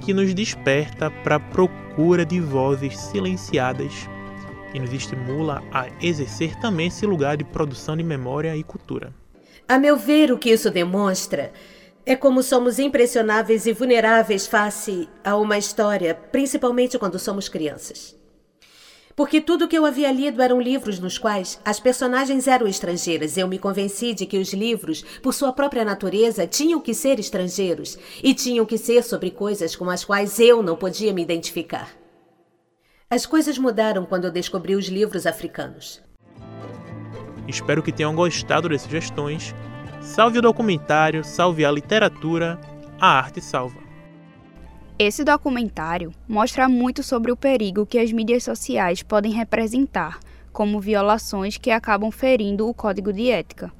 que 0.00 0.14
nos 0.14 0.32
desperta 0.32 1.10
para 1.10 1.34
a 1.34 1.40
procura 1.40 2.24
de 2.24 2.38
vozes 2.38 2.96
silenciadas 2.96 4.08
e 4.72 4.78
nos 4.78 4.92
estimula 4.92 5.60
a 5.72 5.88
exercer 6.00 6.54
também 6.60 6.86
esse 6.86 7.04
lugar 7.04 7.36
de 7.36 7.42
produção 7.42 7.96
de 7.96 8.04
memória 8.04 8.56
e 8.56 8.62
cultura. 8.62 9.12
A 9.68 9.78
meu 9.78 9.96
ver, 9.96 10.32
o 10.32 10.38
que 10.38 10.50
isso 10.50 10.70
demonstra 10.70 11.52
é 12.04 12.16
como 12.16 12.42
somos 12.42 12.78
impressionáveis 12.78 13.66
e 13.66 13.72
vulneráveis 13.72 14.46
face 14.46 15.08
a 15.24 15.36
uma 15.36 15.56
história, 15.56 16.14
principalmente 16.14 16.98
quando 16.98 17.18
somos 17.18 17.48
crianças. 17.48 18.20
Porque 19.14 19.40
tudo 19.40 19.68
que 19.68 19.76
eu 19.76 19.84
havia 19.84 20.10
lido 20.10 20.40
eram 20.40 20.60
livros 20.60 20.98
nos 20.98 21.18
quais 21.18 21.60
as 21.64 21.78
personagens 21.78 22.48
eram 22.48 22.66
estrangeiras. 22.66 23.36
Eu 23.36 23.46
me 23.46 23.58
convenci 23.58 24.14
de 24.14 24.24
que 24.24 24.38
os 24.38 24.52
livros, 24.52 25.02
por 25.22 25.34
sua 25.34 25.52
própria 25.52 25.84
natureza, 25.84 26.46
tinham 26.46 26.80
que 26.80 26.94
ser 26.94 27.20
estrangeiros 27.20 27.98
e 28.22 28.34
tinham 28.34 28.64
que 28.64 28.78
ser 28.78 29.04
sobre 29.04 29.30
coisas 29.30 29.76
com 29.76 29.90
as 29.90 30.04
quais 30.04 30.40
eu 30.40 30.62
não 30.62 30.76
podia 30.76 31.12
me 31.12 31.22
identificar. 31.22 31.94
As 33.10 33.26
coisas 33.26 33.58
mudaram 33.58 34.06
quando 34.06 34.24
eu 34.24 34.30
descobri 34.30 34.74
os 34.74 34.86
livros 34.86 35.26
africanos. 35.26 36.00
Espero 37.46 37.82
que 37.82 37.92
tenham 37.92 38.14
gostado 38.14 38.68
das 38.68 38.82
sugestões. 38.82 39.54
Salve 40.00 40.38
o 40.38 40.42
documentário, 40.42 41.24
salve 41.24 41.64
a 41.64 41.70
literatura, 41.70 42.58
a 43.00 43.18
arte 43.18 43.40
salva. 43.40 43.80
Esse 44.98 45.24
documentário 45.24 46.12
mostra 46.28 46.68
muito 46.68 47.02
sobre 47.02 47.32
o 47.32 47.36
perigo 47.36 47.86
que 47.86 47.98
as 47.98 48.12
mídias 48.12 48.44
sociais 48.44 49.02
podem 49.02 49.32
representar, 49.32 50.20
como 50.52 50.80
violações 50.80 51.56
que 51.56 51.70
acabam 51.70 52.10
ferindo 52.10 52.68
o 52.68 52.74
código 52.74 53.12
de 53.12 53.30
ética 53.30 53.72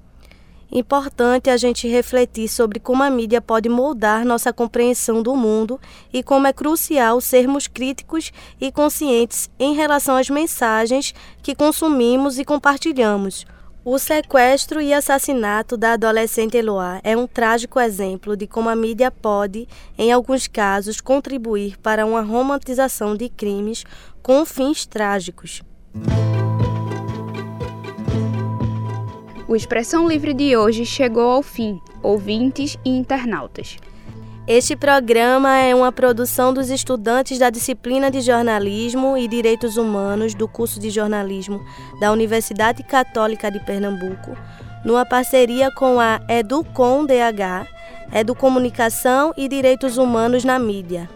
importante 0.72 1.50
a 1.50 1.56
gente 1.56 1.86
refletir 1.86 2.48
sobre 2.48 2.80
como 2.80 3.02
a 3.02 3.10
mídia 3.10 3.42
pode 3.42 3.68
moldar 3.68 4.24
nossa 4.24 4.52
compreensão 4.52 5.22
do 5.22 5.36
mundo 5.36 5.78
e 6.12 6.22
como 6.22 6.46
é 6.46 6.52
crucial 6.52 7.20
sermos 7.20 7.66
críticos 7.66 8.32
e 8.58 8.72
conscientes 8.72 9.50
em 9.58 9.74
relação 9.74 10.16
às 10.16 10.30
mensagens 10.30 11.14
que 11.42 11.54
consumimos 11.54 12.38
e 12.38 12.44
compartilhamos. 12.44 13.44
O 13.84 13.98
sequestro 13.98 14.80
e 14.80 14.94
assassinato 14.94 15.76
da 15.76 15.94
adolescente 15.94 16.56
Eloá 16.56 17.00
é 17.02 17.16
um 17.16 17.26
trágico 17.26 17.80
exemplo 17.80 18.36
de 18.36 18.46
como 18.46 18.68
a 18.68 18.76
mídia 18.76 19.10
pode, 19.10 19.66
em 19.98 20.12
alguns 20.12 20.46
casos, 20.46 21.00
contribuir 21.00 21.76
para 21.78 22.06
uma 22.06 22.22
romantização 22.22 23.16
de 23.16 23.28
crimes 23.28 23.84
com 24.22 24.46
fins 24.46 24.86
trágicos. 24.86 25.62
O 29.52 29.54
Expressão 29.54 30.08
Livre 30.08 30.32
de 30.32 30.56
hoje 30.56 30.86
chegou 30.86 31.30
ao 31.30 31.42
fim, 31.42 31.78
ouvintes 32.02 32.78
e 32.82 32.88
internautas. 32.88 33.76
Este 34.48 34.74
programa 34.74 35.58
é 35.58 35.74
uma 35.74 35.92
produção 35.92 36.54
dos 36.54 36.70
estudantes 36.70 37.38
da 37.38 37.50
disciplina 37.50 38.10
de 38.10 38.22
Jornalismo 38.22 39.14
e 39.14 39.28
Direitos 39.28 39.76
Humanos 39.76 40.32
do 40.32 40.48
curso 40.48 40.80
de 40.80 40.88
Jornalismo 40.88 41.60
da 42.00 42.10
Universidade 42.10 42.82
Católica 42.82 43.50
de 43.50 43.60
Pernambuco, 43.60 44.34
numa 44.86 45.04
parceria 45.04 45.70
com 45.70 46.00
a 46.00 46.18
Educom 46.30 47.04
DH, 47.04 47.68
Educomunicação 48.10 49.34
e 49.36 49.48
Direitos 49.48 49.98
Humanos 49.98 50.44
na 50.44 50.58
Mídia. 50.58 51.10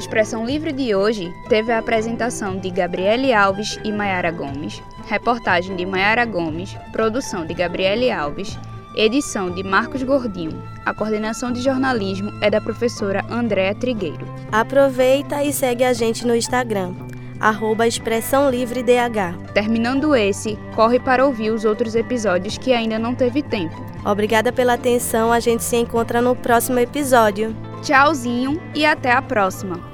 Expressão 0.00 0.46
Livre 0.46 0.72
de 0.72 0.94
hoje 0.94 1.30
teve 1.46 1.70
a 1.70 1.78
apresentação 1.78 2.56
de 2.56 2.70
Gabriele 2.70 3.34
Alves 3.34 3.78
e 3.84 3.92
Maiara 3.92 4.30
Gomes, 4.30 4.82
reportagem 5.06 5.76
de 5.76 5.84
Maiara 5.84 6.24
Gomes, 6.24 6.74
produção 6.90 7.44
de 7.44 7.52
Gabriele 7.52 8.10
Alves, 8.10 8.58
edição 8.96 9.50
de 9.50 9.62
Marcos 9.62 10.02
Gordinho. 10.02 10.62
A 10.86 10.94
coordenação 10.94 11.52
de 11.52 11.60
jornalismo 11.60 12.32
é 12.40 12.48
da 12.48 12.62
professora 12.62 13.22
Andréa 13.28 13.74
Trigueiro. 13.74 14.26
Aproveita 14.50 15.44
e 15.44 15.52
segue 15.52 15.84
a 15.84 15.92
gente 15.92 16.26
no 16.26 16.34
Instagram, 16.34 16.94
arroba 17.38 17.86
Expressão 17.86 18.48
Livre 18.48 18.82
DH. 18.82 19.52
Terminando 19.52 20.16
esse, 20.16 20.58
corre 20.74 20.98
para 20.98 21.26
ouvir 21.26 21.50
os 21.50 21.66
outros 21.66 21.94
episódios 21.94 22.56
que 22.56 22.72
ainda 22.72 22.98
não 22.98 23.14
teve 23.14 23.42
tempo. 23.42 23.76
Obrigada 24.02 24.50
pela 24.50 24.72
atenção, 24.72 25.30
a 25.30 25.40
gente 25.40 25.62
se 25.62 25.76
encontra 25.76 26.22
no 26.22 26.34
próximo 26.34 26.78
episódio. 26.78 27.54
Tchauzinho 27.82 28.58
e 28.74 28.86
até 28.86 29.12
a 29.12 29.20
próxima! 29.20 29.89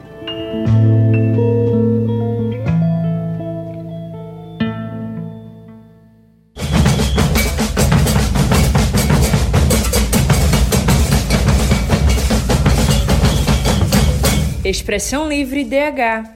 Expressão 14.68 15.28
Livre 15.28 15.64
DH 15.64 16.35